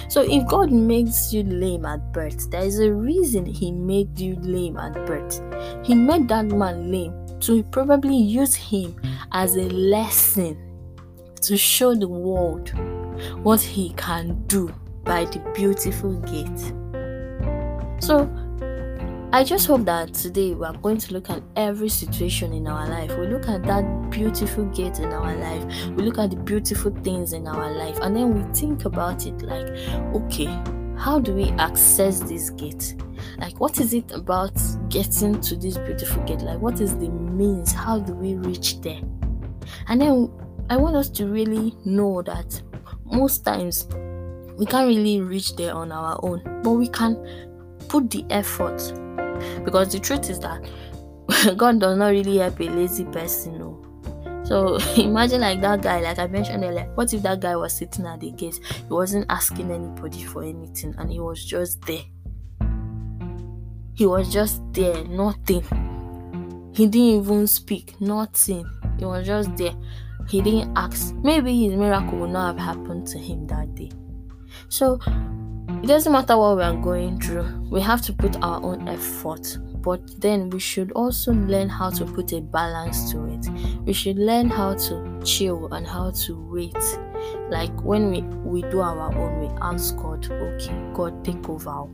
So 0.09 0.23
if 0.23 0.47
God 0.47 0.71
makes 0.73 1.33
you 1.33 1.43
lame 1.43 1.85
at 1.85 2.13
birth, 2.13 2.51
there 2.51 2.63
is 2.63 2.79
a 2.79 2.93
reason 2.93 3.47
he 3.47 3.73
made 3.73 4.19
you 4.19 4.37
lame 4.37 4.77
at 4.77 4.95
birth. 5.07 5.41
He 5.85 5.95
made 5.95 6.29
that 6.29 6.47
man 6.47 6.91
lame 6.91 7.15
to 7.41 7.63
probably 7.65 8.17
use 8.17 8.55
him 8.55 8.97
as 9.33 9.57
a 9.57 9.69
lesson 9.69 10.57
to 11.43 11.57
show 11.57 11.95
the 11.95 12.09
world 12.09 12.73
what 13.43 13.61
he 13.61 13.91
can 13.97 14.43
do 14.47 14.75
by 15.05 15.25
the 15.27 15.39
beautiful 15.55 16.15
gate. 16.21 16.73
So, 18.03 18.29
I 19.35 19.43
just 19.43 19.67
hope 19.67 19.85
that 19.87 20.15
today 20.15 20.55
we 20.55 20.65
are 20.65 20.77
going 20.77 20.99
to 20.99 21.13
look 21.13 21.29
at 21.29 21.43
every 21.57 21.89
situation 21.89 22.53
in 22.53 22.69
our 22.69 22.89
life. 22.89 23.19
We 23.19 23.27
look 23.27 23.49
at 23.49 23.65
that 23.65 24.09
beautiful 24.09 24.65
gate 24.67 25.01
in 25.01 25.13
our 25.13 25.35
life. 25.35 25.65
We 25.89 26.05
look 26.05 26.19
at 26.19 26.31
the 26.31 26.37
beautiful 26.37 26.93
things 27.03 27.33
in 27.33 27.49
our 27.49 27.73
life. 27.73 27.99
And 28.01 28.15
then 28.15 28.33
we 28.33 28.55
think 28.55 28.85
about 28.85 29.27
it 29.27 29.43
like, 29.43 29.67
okay, 30.15 30.47
how 30.97 31.19
do 31.19 31.35
we 31.35 31.51
access 31.59 32.21
this 32.21 32.51
gate? 32.51 32.95
Like, 33.39 33.59
what 33.59 33.81
is 33.81 33.93
it 33.93 34.13
about 34.13 34.57
getting 34.89 35.41
to 35.41 35.57
this 35.57 35.79
beautiful 35.79 36.23
gate? 36.23 36.39
Like, 36.39 36.61
what 36.61 36.81
is 36.81 36.97
the 36.97 37.09
means? 37.09 37.73
How 37.73 37.99
do 37.99 38.15
we 38.15 38.37
reach 38.37 38.83
there? 38.83 39.01
And 39.89 40.01
then 40.01 40.31
I 40.71 40.77
want 40.77 40.95
us 40.95 41.11
to 41.11 41.27
really 41.27 41.75
know 41.85 42.23
that 42.23 42.63
most 43.05 43.45
times 43.45 43.89
we 44.57 44.65
can't 44.65 44.87
really 44.87 45.21
reach 45.23 45.57
there 45.57 45.75
on 45.75 45.91
our 45.91 46.21
own, 46.23 46.41
but 46.63 46.71
we 46.75 46.87
can 46.87 47.17
put 47.89 48.11
the 48.11 48.25
effort 48.31 48.81
because 49.65 49.93
the 49.93 49.99
truth 49.99 50.31
is 50.31 50.41
that 50.41 50.69
God 51.57 51.81
does 51.81 51.97
not 51.97 52.09
really 52.09 52.39
help 52.39 52.61
a 52.61 52.65
lazy 52.65 53.05
person. 53.05 53.59
No. 53.59 53.81
So 54.45 54.77
imagine 54.97 55.41
like 55.41 55.61
that 55.63 55.83
guy, 55.83 56.01
like 56.01 56.19
I 56.19 56.27
mentioned 56.27 56.65
earlier. 56.65 56.91
What 56.95 57.13
if 57.13 57.23
that 57.23 57.41
guy 57.41 57.57
was 57.57 57.73
sitting 57.75 58.07
at 58.07 58.21
the 58.21 58.31
gate? 58.31 58.61
He 58.63 58.93
wasn't 58.93 59.27
asking 59.31 59.71
anybody 59.71 60.23
for 60.25 60.43
anything 60.43 60.95
and 60.99 61.11
he 61.11 61.21
was 61.21 61.45
just 61.45 61.81
there. 61.83 62.03
He 63.95 64.07
was 64.07 64.33
just 64.33 64.61
there, 64.73 65.05
nothing. 65.05 65.63
He 66.75 66.89
didn't 66.89 67.25
even 67.25 67.47
speak, 67.47 68.01
nothing. 68.01 68.69
He 68.99 69.05
was 69.05 69.27
just 69.27 69.57
there. 69.57 69.75
He 70.29 70.41
didn't 70.41 70.77
ask. 70.77 71.15
Maybe 71.17 71.69
his 71.69 71.77
miracle 71.77 72.19
would 72.19 72.31
not 72.31 72.59
have 72.59 72.77
happened 72.77 73.07
to 73.09 73.19
him 73.19 73.47
that 73.47 73.75
day. 73.75 73.91
So 74.69 74.99
it 75.85 75.89
doesn't 75.89 76.13
matter 76.13 76.39
what 76.39 76.57
we 76.57 76.63
are 76.63 76.73
going 76.73 77.21
through, 77.21 77.45
we 77.71 77.79
have 77.79 78.01
to 78.01 78.15
put 78.15 78.43
our 78.43 78.63
own 78.63 78.89
effort. 78.89 79.59
But 79.83 80.19
then 80.19 80.49
we 80.49 80.59
should 80.59 80.91
also 80.93 81.35
learn 81.35 81.69
how 81.69 81.91
to 81.91 82.07
put 82.07 82.33
a 82.33 82.41
balance 82.41 83.13
to 83.13 83.27
it. 83.27 83.47
We 83.85 83.93
should 83.93 84.17
learn 84.17 84.49
how 84.49 84.77
to 84.77 85.21
chill 85.23 85.67
and 85.75 85.87
how 85.87 86.13
to 86.13 86.51
wait. 86.51 86.75
Like 87.51 87.79
when 87.83 88.11
we, 88.11 88.23
we 88.23 88.63
do 88.71 88.81
our 88.81 89.15
own, 89.15 89.41
we 89.41 89.49
ask 89.61 89.95
God, 89.99 90.27
okay, 90.33 90.75
God, 90.95 91.23
take 91.23 91.47
over. 91.51 91.85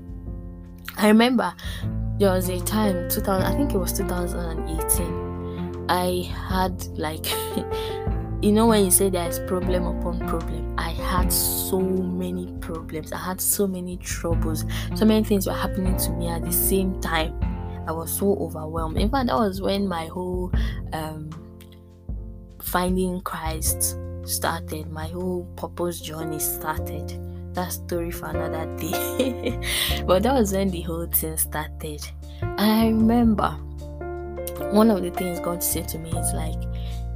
I 0.97 1.09
remember 1.09 1.53
there 2.21 2.31
was 2.31 2.49
a 2.49 2.61
time, 2.61 3.09
2000, 3.11 3.43
I 3.43 3.57
think 3.57 3.75
it 3.75 3.79
was 3.79 3.93
2018. 3.93 5.87
I 5.89 6.33
had 6.49 6.81
like 6.97 7.27
you 8.43 8.53
know 8.53 8.67
when 8.67 8.85
you 8.85 8.91
say 8.91 9.11
there 9.11 9.29
is 9.29 9.39
problem 9.41 9.87
upon 9.87 10.19
problem? 10.27 10.75
I 10.79 10.91
had 10.91 11.33
so 11.33 11.81
many 11.81 12.53
problems. 12.61 13.13
I 13.13 13.19
had 13.19 13.41
so 13.41 13.67
many 13.67 13.99
troubles. 13.99 14.65
So 14.95 15.05
many 15.05 15.25
things 15.25 15.47
were 15.47 15.53
happening 15.53 15.97
to 15.99 16.11
me 16.13 16.29
at 16.29 16.45
the 16.45 16.53
same 16.53 17.01
time. 17.01 17.39
I 17.87 17.93
was 17.93 18.11
so 18.13 18.37
overwhelmed. 18.37 18.97
In 18.97 19.11
fact 19.11 19.27
that 19.27 19.37
was 19.37 19.61
when 19.61 19.87
my 19.87 20.07
whole 20.07 20.53
um, 20.93 21.31
finding 22.63 23.21
christ 23.23 23.97
started. 24.25 24.91
My 24.91 25.09
whole 25.09 25.45
purpose 25.57 26.01
journey 26.01 26.39
started. 26.39 27.19
That 27.55 27.73
story 27.73 28.11
for 28.11 28.27
another 28.27 28.65
day. 28.77 29.59
But 30.07 30.23
that 30.23 30.35
was 30.35 30.53
when 30.53 30.71
the 30.71 30.83
whole 30.83 31.07
thing 31.07 31.37
started. 31.37 32.07
And 32.43 32.61
i 32.61 32.87
remember 32.87 33.51
one 34.73 34.91
of 34.91 35.03
the 35.03 35.11
things 35.11 35.41
god 35.41 35.63
said 35.63 35.89
to 35.89 35.99
me 35.99 36.11
is 36.11 36.33
like 36.33 36.61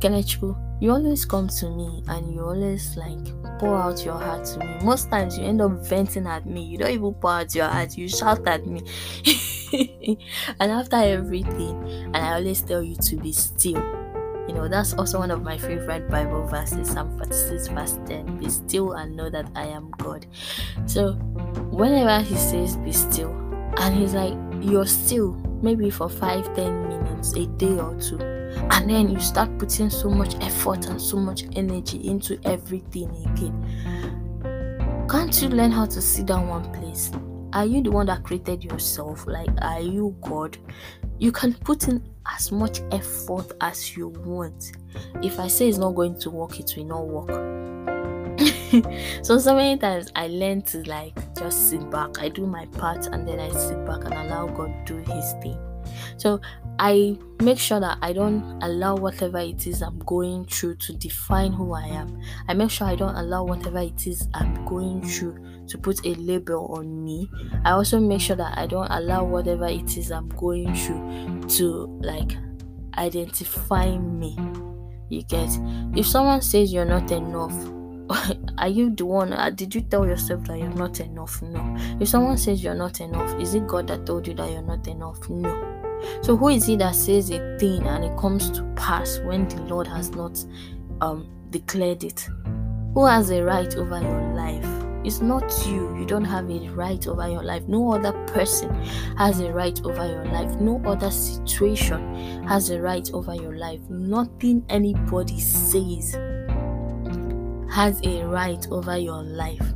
Kenechku, 0.01 0.55
you 0.81 0.91
always 0.91 1.25
come 1.25 1.49
to 1.49 1.71
me 1.71 2.03
and 2.09 2.35
you 2.35 2.43
always 2.43 2.97
like 2.97 3.59
pour 3.59 3.77
out 3.77 4.05
your 4.05 4.19
heart 4.19 4.45
to 4.45 4.59
me. 4.59 4.77
Most 4.83 5.11
times 5.11 5.39
you 5.39 5.45
end 5.45 5.61
up 5.61 5.73
venting 5.87 6.27
at 6.27 6.47
me. 6.47 6.63
You 6.63 6.79
don't 6.79 6.91
even 6.91 7.15
pour 7.15 7.31
out 7.31 7.55
your 7.55 7.67
heart, 7.69 7.97
you 7.97 8.09
shout 8.09 8.47
at 8.47 8.67
me. 8.67 8.83
and 10.61 10.71
after 10.71 10.97
everything, 10.97 11.83
and 12.07 12.17
I 12.17 12.35
always 12.35 12.61
tell 12.63 12.83
you 12.83 12.97
to 12.97 13.17
be 13.17 13.33
still. 13.33 13.83
You 14.47 14.53
know, 14.53 14.69
that's 14.69 14.93
also 14.95 15.19
one 15.21 15.31
of 15.31 15.43
my 15.43 15.57
favorite 15.57 16.11
Bible 16.11 16.47
verses, 16.47 16.91
Psalm 16.91 17.17
46, 17.17 17.69
verse 17.69 17.99
10. 18.07 18.39
Be 18.39 18.51
still 18.51 18.93
and 18.93 19.17
know 19.17 19.31
that 19.31 19.51
I 19.55 19.67
am 19.67 19.91
God. 19.93 20.27
So, 20.85 21.15
whenever 21.71 22.23
He 22.23 22.37
says 22.37 22.77
be 22.77 22.93
still, 22.93 23.31
and 23.79 23.95
He's 23.97 24.13
like, 24.13 24.35
you're 24.65 24.87
still, 24.87 25.33
maybe 25.63 25.91
for 25.91 26.09
five, 26.09 26.45
ten 26.55 26.89
minutes, 26.89 27.35
a 27.35 27.47
day 27.47 27.79
or 27.79 27.95
two 28.01 28.19
and 28.71 28.89
then 28.89 29.09
you 29.09 29.21
start 29.21 29.57
putting 29.59 29.91
so 29.91 30.09
much 30.09 30.35
effort 30.37 30.87
and 30.87 31.01
so 31.01 31.17
much 31.17 31.45
energy 31.57 32.07
into 32.07 32.39
everything 32.45 33.11
again. 33.27 35.07
Can't 35.09 35.43
you 35.43 35.49
learn 35.49 35.71
how 35.71 35.87
to 35.87 36.01
sit 36.01 36.27
down 36.27 36.49
one 36.49 36.73
place? 36.73 37.11
Are 37.53 37.67
you 37.67 37.83
the 37.83 37.91
one 37.91 38.07
that 38.07 38.25
created 38.25 38.65
yourself? 38.65 39.27
Like 39.27 39.51
are 39.63 39.81
you 39.81 40.17
god? 40.23 40.57
You 41.19 41.31
can 41.31 41.55
put 41.55 41.89
in 41.89 42.03
as 42.27 42.51
much 42.51 42.81
effort 42.91 43.53
as 43.61 43.97
you 43.97 44.09
want. 44.09 44.73
If 45.23 45.39
i 45.39 45.49
say 45.49 45.69
it's 45.69 45.79
not 45.79 45.95
going 45.95 46.19
to 46.21 46.31
work 46.31 46.59
it 46.61 46.73
will 46.77 46.85
not 46.85 47.07
work 47.07 47.64
so 49.23 49.39
so 49.39 49.55
many 49.55 49.79
times 49.79 50.11
i 50.17 50.27
learn 50.27 50.63
to 50.63 50.83
like 50.89 51.15
just 51.37 51.71
sit 51.71 51.91
back 51.91 52.19
i 52.21 52.29
do 52.29 52.47
my 52.47 52.67
part 52.67 53.07
and 53.07 53.27
then 53.27 53.39
i 53.41 53.51
sit 53.51 53.85
back 53.85 54.05
and 54.05 54.15
allow 54.15 54.47
god 54.47 54.87
to 54.87 54.95
do 55.03 55.13
his 55.13 55.33
thing 55.43 55.59
so 56.17 56.41
I 56.79 57.17
make 57.41 57.59
sure 57.59 57.79
that 57.81 57.99
I 58.03 58.13
don't 58.13 58.43
allow 58.63 58.97
whatever 58.97 59.39
it 59.39 59.67
is 59.67 59.83
I'm 59.83 59.99
going 60.01 60.45
through 60.47 60.77
to 60.77 60.93
define 60.95 61.53
who 61.53 61.73
I 61.73 61.87
am. 61.87 62.21
I 62.49 62.55
make 62.55 62.71
sure 62.71 62.87
I 62.87 62.97
don't 62.97 63.15
allow 63.15 63.45
whatever 63.45 63.79
it 63.79 64.07
is 64.07 64.29
I'm 64.35 64.65
going 64.67 65.03
through 65.03 65.67
to 65.69 65.79
put 65.79 66.05
a 66.05 66.15
label 66.15 66.67
on 66.77 67.05
me. 67.05 67.31
I 67.65 67.71
also 67.73 68.01
make 68.01 68.21
sure 68.21 68.37
that 68.37 68.59
I 68.59 68.67
don't 68.67 68.91
allow 68.91 69.25
whatever 69.25 69.67
it 69.67 69.97
is 69.97 70.11
I'm 70.11 70.29
going 70.31 70.75
through 70.75 71.49
to 71.59 71.87
like 72.03 72.37
identify 72.99 73.97
me. 73.97 74.37
You 75.11 75.23
get 75.23 75.49
if 75.97 76.07
someone 76.07 76.43
says 76.43 76.73
you're 76.73 76.85
not 76.85 77.11
enough, 77.13 77.55
are 78.59 78.69
you 78.69 78.91
the 78.91 79.05
one 79.05 79.33
uh, 79.33 79.51
did 79.51 79.75
you 79.75 79.81
tell 79.81 80.07
yourself 80.07 80.45
that 80.45 80.59
you're 80.59 80.69
not 80.71 81.01
enough 81.01 81.41
no 81.43 81.77
if 82.01 82.09
someone 82.09 82.37
says 82.37 82.63
you're 82.63 82.75
not 82.75 83.01
enough 83.01 83.41
is 83.41 83.55
it 83.55 83.67
god 83.67 83.87
that 83.87 84.05
told 84.05 84.27
you 84.27 84.35
that 84.35 84.51
you're 84.51 84.63
not 84.63 84.87
enough 84.87 85.29
no 85.31 85.75
so 86.23 86.37
who 86.37 86.49
is 86.49 86.69
it 86.69 86.79
that 86.79 86.95
says 86.95 87.31
a 87.31 87.59
thing 87.59 87.87
and 87.87 88.05
it 88.05 88.17
comes 88.19 88.51
to 88.53 88.63
pass 88.77 89.19
when 89.21 89.49
the 89.49 89.61
Lord 89.63 89.87
has 89.87 90.11
not 90.11 90.45
um, 91.01 91.29
declared 91.51 92.05
it? 92.05 92.29
Who 92.95 93.07
has 93.07 93.31
a 93.31 93.43
right 93.43 93.75
over 93.77 94.01
your 94.01 94.35
life? 94.35 94.67
It's 95.05 95.21
not 95.21 95.53
you. 95.67 95.95
You 95.99 96.07
don't 96.07 96.25
have 96.25 96.51
a 96.51 96.71
right 96.71 97.07
over 97.07 97.29
your 97.29 97.43
life. 97.43 97.65
No 97.69 97.93
other 97.93 98.13
person 98.27 98.75
has 99.19 99.41
a 99.41 99.53
right 99.53 99.79
over 99.85 100.07
your 100.07 100.25
life. 100.27 100.51
No 100.61 100.83
other 100.87 101.11
situation 101.11 102.43
has 102.45 102.71
a 102.71 102.81
right 102.81 103.11
over 103.13 103.35
your 103.35 103.57
life. 103.57 103.81
Nothing 103.91 104.65
anybody 104.71 105.39
says 105.41 106.17
has 107.75 108.01
a 108.05 108.25
right 108.25 108.65
over 108.71 108.97
your 108.97 109.23
life. 109.25 109.75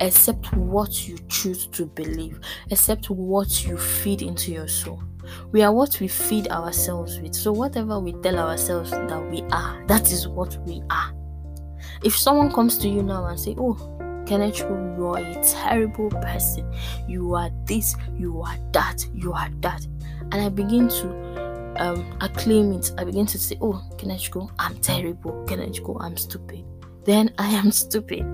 except 0.00 0.50
what 0.54 1.06
you 1.06 1.18
choose 1.28 1.66
to 1.66 1.84
believe, 1.84 2.40
except 2.70 3.10
what 3.10 3.66
you 3.66 3.76
feed 3.76 4.22
into 4.22 4.50
your 4.50 4.66
soul. 4.66 5.02
We 5.52 5.62
are 5.62 5.72
what 5.72 6.00
we 6.00 6.08
feed 6.08 6.48
ourselves 6.48 7.20
with. 7.20 7.34
So, 7.34 7.52
whatever 7.52 8.00
we 8.00 8.12
tell 8.22 8.38
ourselves 8.38 8.92
that 8.92 9.30
we 9.30 9.42
are, 9.52 9.84
that 9.88 10.10
is 10.10 10.26
what 10.26 10.56
we 10.66 10.82
are. 10.88 11.12
If 12.02 12.16
someone 12.16 12.50
comes 12.50 12.78
to 12.78 12.88
you 12.88 13.02
now 13.02 13.26
and 13.26 13.38
say, 13.38 13.54
"Oh, 13.58 13.76
Kenneth, 14.26 14.60
you 14.60 15.06
are 15.06 15.18
a 15.18 15.44
terrible 15.44 16.08
person. 16.08 16.64
You 17.06 17.34
are 17.34 17.50
this, 17.66 17.94
you 18.16 18.40
are 18.40 18.56
that, 18.72 19.04
you 19.12 19.34
are 19.34 19.50
that," 19.60 19.86
and 20.32 20.36
I 20.36 20.48
begin 20.48 20.88
to 20.88 21.74
um, 21.76 22.16
acclaim 22.20 22.72
it, 22.72 22.92
I 22.96 23.04
begin 23.04 23.26
to 23.26 23.38
say, 23.38 23.58
"Oh, 23.60 23.82
Kenneth, 23.98 24.30
I'm 24.58 24.76
terrible. 24.76 25.44
Kenneth, 25.46 25.80
I'm 26.00 26.16
stupid." 26.16 26.64
Then 27.04 27.32
I 27.38 27.48
am 27.50 27.70
stupid. 27.72 28.26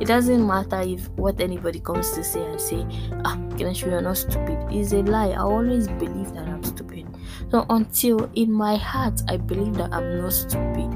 It 0.00 0.06
doesn't 0.06 0.46
matter 0.46 0.80
if 0.80 1.08
what 1.10 1.40
anybody 1.40 1.80
comes 1.80 2.12
to 2.12 2.22
say 2.22 2.44
and 2.44 2.60
say, 2.60 2.86
ah, 3.24 3.36
Kenneth, 3.56 3.82
you 3.82 3.94
are 3.94 4.02
not 4.02 4.18
stupid. 4.18 4.58
It's 4.70 4.92
a 4.92 5.02
lie. 5.02 5.30
I 5.30 5.36
always 5.36 5.88
believe 5.88 6.32
that 6.34 6.46
I'm 6.48 6.62
stupid. 6.62 7.06
So 7.50 7.64
until 7.70 8.30
in 8.34 8.52
my 8.52 8.76
heart 8.76 9.22
I 9.28 9.36
believe 9.38 9.74
that 9.74 9.92
I'm 9.92 10.20
not 10.20 10.32
stupid, 10.32 10.90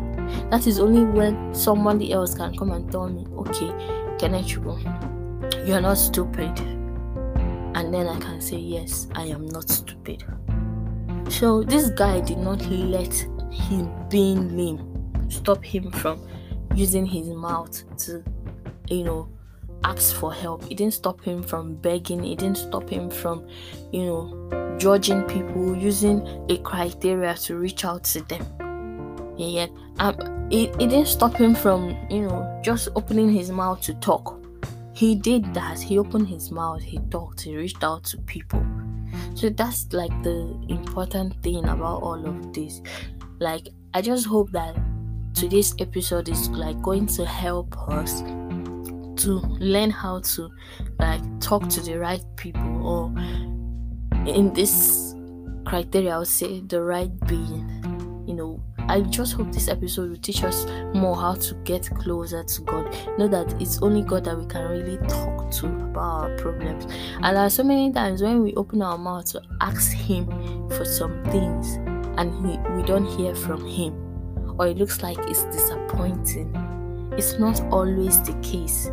that 0.51 0.66
is 0.66 0.79
only 0.79 1.05
when 1.05 1.55
somebody 1.55 2.12
else 2.12 2.35
can 2.35 2.57
come 2.57 2.73
and 2.73 2.90
tell 2.92 3.09
me, 3.09 3.27
okay, 3.38 3.73
Kenneth, 4.18 4.51
you 4.51 5.75
are 5.75 5.81
not 5.81 5.97
stupid. 5.97 6.59
And 7.75 7.94
then 7.94 8.07
I 8.07 8.18
can 8.21 8.40
say, 8.40 8.57
yes, 8.57 9.09
I 9.14 9.27
am 9.27 9.47
not 9.47 9.68
stupid. 9.68 10.25
So 11.31 11.62
this 11.62 11.90
guy 11.90 12.21
did 12.21 12.38
not 12.38 12.61
let 12.66 13.14
him 13.51 13.92
being 14.09 14.57
lame 14.57 14.88
stop 15.31 15.64
him 15.64 15.90
from 15.90 16.21
using 16.79 17.07
his 17.07 17.29
mouth 17.29 17.83
to 17.99 18.23
you 18.91 19.05
know, 19.05 19.29
ask 19.85 20.14
for 20.17 20.33
help. 20.33 20.64
It 20.71 20.77
didn't 20.77 20.95
stop 20.95 21.23
him 21.23 21.43
from 21.43 21.75
begging. 21.75 22.25
It 22.25 22.38
didn't 22.38 22.57
stop 22.57 22.88
him 22.88 23.11
from, 23.11 23.47
you 23.93 24.05
know, 24.05 24.77
judging 24.79 25.23
people, 25.23 25.77
using 25.77 26.27
a 26.49 26.59
criteria 26.59 27.35
to 27.35 27.57
reach 27.57 27.85
out 27.85 28.05
to 28.05 28.23
them. 28.23 29.35
Yeah, 29.37 29.47
yeah. 29.47 29.67
Um, 29.99 30.49
it, 30.51 30.71
it 30.81 30.88
didn't 30.91 31.07
stop 31.07 31.35
him 31.35 31.55
from, 31.55 31.97
you 32.11 32.23
know, 32.23 32.61
just 32.64 32.88
opening 32.97 33.31
his 33.31 33.51
mouth 33.51 33.81
to 33.83 33.95
talk. 33.95 34.35
He 34.95 35.14
did 35.14 35.55
that. 35.55 35.81
He 35.81 35.99
opened 35.99 36.29
his 36.29 36.51
mouth. 36.51 36.83
He 36.83 36.99
talked. 37.11 37.43
He 37.43 37.57
reached 37.57 37.85
out 37.85 38.05
to 38.05 38.19
people. 38.19 38.64
So 39.35 39.49
that's 39.49 39.93
like 39.93 40.11
the 40.25 40.59
important 40.69 41.41
thing 41.43 41.64
about 41.69 42.03
all 42.03 42.27
of 42.27 42.53
this. 42.53 42.83
Like, 43.38 43.69
I 43.95 44.03
just 44.03 44.27
hope 44.27 44.51
that 44.51 44.77
today's 45.35 45.75
episode 45.79 46.29
is 46.29 46.49
like 46.51 46.81
going 46.83 47.07
to 47.07 47.25
help 47.25 47.77
us 47.88 48.23
to 49.23 49.41
learn 49.59 49.91
how 49.91 50.21
to 50.21 50.51
like 50.99 51.21
talk 51.41 51.69
to 51.69 51.81
the 51.81 51.99
right 51.99 52.25
people 52.37 52.87
or 52.87 53.12
in 54.29 54.53
this 54.55 55.14
criteria 55.64 56.14
I 56.14 56.19
would 56.19 56.29
say 56.29 56.61
the 56.61 56.83
right 56.83 57.11
being 57.27 58.25
you 58.27 58.35
know 58.35 58.62
I 58.88 59.03
just 59.03 59.35
hope 59.35 59.53
this 59.53 59.69
episode 59.69 60.11
will 60.11 60.17
teach 60.17 60.43
us 60.43 60.64
more 60.95 61.14
how 61.14 61.35
to 61.35 61.55
get 61.64 61.91
closer 61.99 62.43
to 62.43 62.62
God. 62.62 62.97
Know 63.19 63.29
that 63.29 63.61
it's 63.61 63.83
only 63.83 64.01
God 64.01 64.25
that 64.25 64.38
we 64.38 64.47
can 64.47 64.64
really 64.67 64.97
talk 65.09 65.51
to 65.51 65.67
about 65.67 66.31
our 66.31 66.37
problems. 66.38 66.87
And 67.23 67.37
there 67.37 67.45
are 67.45 67.51
so 67.51 67.62
many 67.62 67.93
times 67.93 68.23
when 68.23 68.43
we 68.43 68.55
open 68.55 68.81
our 68.81 68.97
mouth 68.97 69.27
to 69.33 69.43
ask 69.61 69.93
Him 69.93 70.27
for 70.71 70.87
some 70.87 71.23
things 71.25 71.75
and 72.17 72.33
he, 72.47 72.59
we 72.73 72.83
don't 72.83 73.05
hear 73.05 73.35
from 73.35 73.67
Him, 73.67 73.93
or 74.59 74.68
it 74.68 74.77
looks 74.77 75.03
like 75.03 75.18
it's 75.29 75.44
disappointing. 75.44 76.55
It's 77.16 77.38
not 77.38 77.61
always 77.73 78.23
the 78.23 78.35
case. 78.42 78.90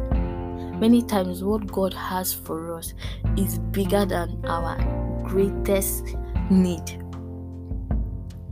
Many 0.80 1.02
times, 1.04 1.44
what 1.44 1.68
God 1.68 1.94
has 1.94 2.34
for 2.34 2.76
us 2.76 2.94
is 3.38 3.60
bigger 3.60 4.06
than 4.06 4.44
our 4.46 4.78
greatest 5.24 6.16
need. 6.50 7.02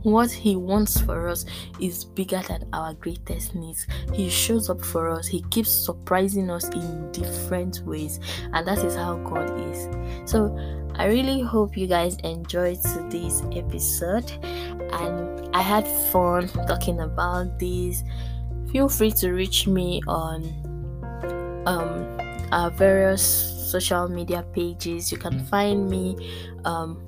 What 0.04 0.30
He 0.30 0.56
wants 0.56 1.00
for 1.00 1.28
us 1.28 1.44
is 1.80 2.04
bigger 2.04 2.42
than 2.48 2.68
our 2.72 2.94
greatest 2.94 3.54
needs. 3.54 3.86
He 4.12 4.28
shows 4.30 4.70
up 4.70 4.82
for 4.82 5.10
us, 5.10 5.26
He 5.26 5.42
keeps 5.50 5.70
surprising 5.70 6.50
us 6.50 6.68
in 6.68 7.12
different 7.12 7.80
ways, 7.84 8.20
and 8.52 8.66
that 8.66 8.78
is 8.78 8.94
how 8.94 9.16
God 9.16 9.50
is. 9.70 9.88
So, 10.30 10.56
I 10.96 11.06
really 11.06 11.40
hope 11.40 11.76
you 11.76 11.86
guys 11.86 12.16
enjoyed 12.16 12.78
today's 12.82 13.42
episode, 13.52 14.30
and 14.92 15.33
I 15.54 15.62
had 15.62 15.86
fun 16.10 16.48
talking 16.66 17.00
about 17.00 17.58
this. 17.58 18.02
Feel 18.72 18.88
free 18.88 19.12
to 19.22 19.32
reach 19.32 19.66
me 19.66 20.02
on 20.08 20.42
um, 21.66 22.18
our 22.50 22.70
various 22.70 23.22
social 23.70 24.08
media 24.08 24.44
pages. 24.52 25.12
You 25.12 25.18
can 25.18 25.44
find 25.46 25.88
me 25.88 26.18
um, 26.64 27.00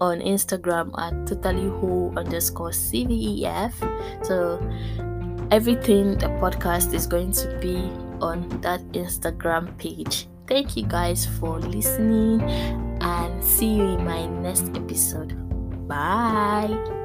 on 0.00 0.18
Instagram 0.20 0.90
at 0.98 1.14
totally 1.26 1.70
whole 1.78 2.12
underscore 2.18 2.70
CVEF. 2.70 3.72
So 4.26 4.58
everything 5.50 6.18
the 6.18 6.26
podcast 6.42 6.92
is 6.92 7.06
going 7.06 7.30
to 7.32 7.56
be 7.62 7.76
on 8.20 8.48
that 8.62 8.82
Instagram 8.92 9.78
page. 9.78 10.26
Thank 10.48 10.76
you 10.76 10.84
guys 10.86 11.24
for 11.38 11.60
listening 11.60 12.42
and 13.00 13.44
see 13.44 13.76
you 13.76 13.94
in 13.94 14.04
my 14.04 14.26
next 14.26 14.68
episode. 14.74 15.38
Bye. 15.86 17.01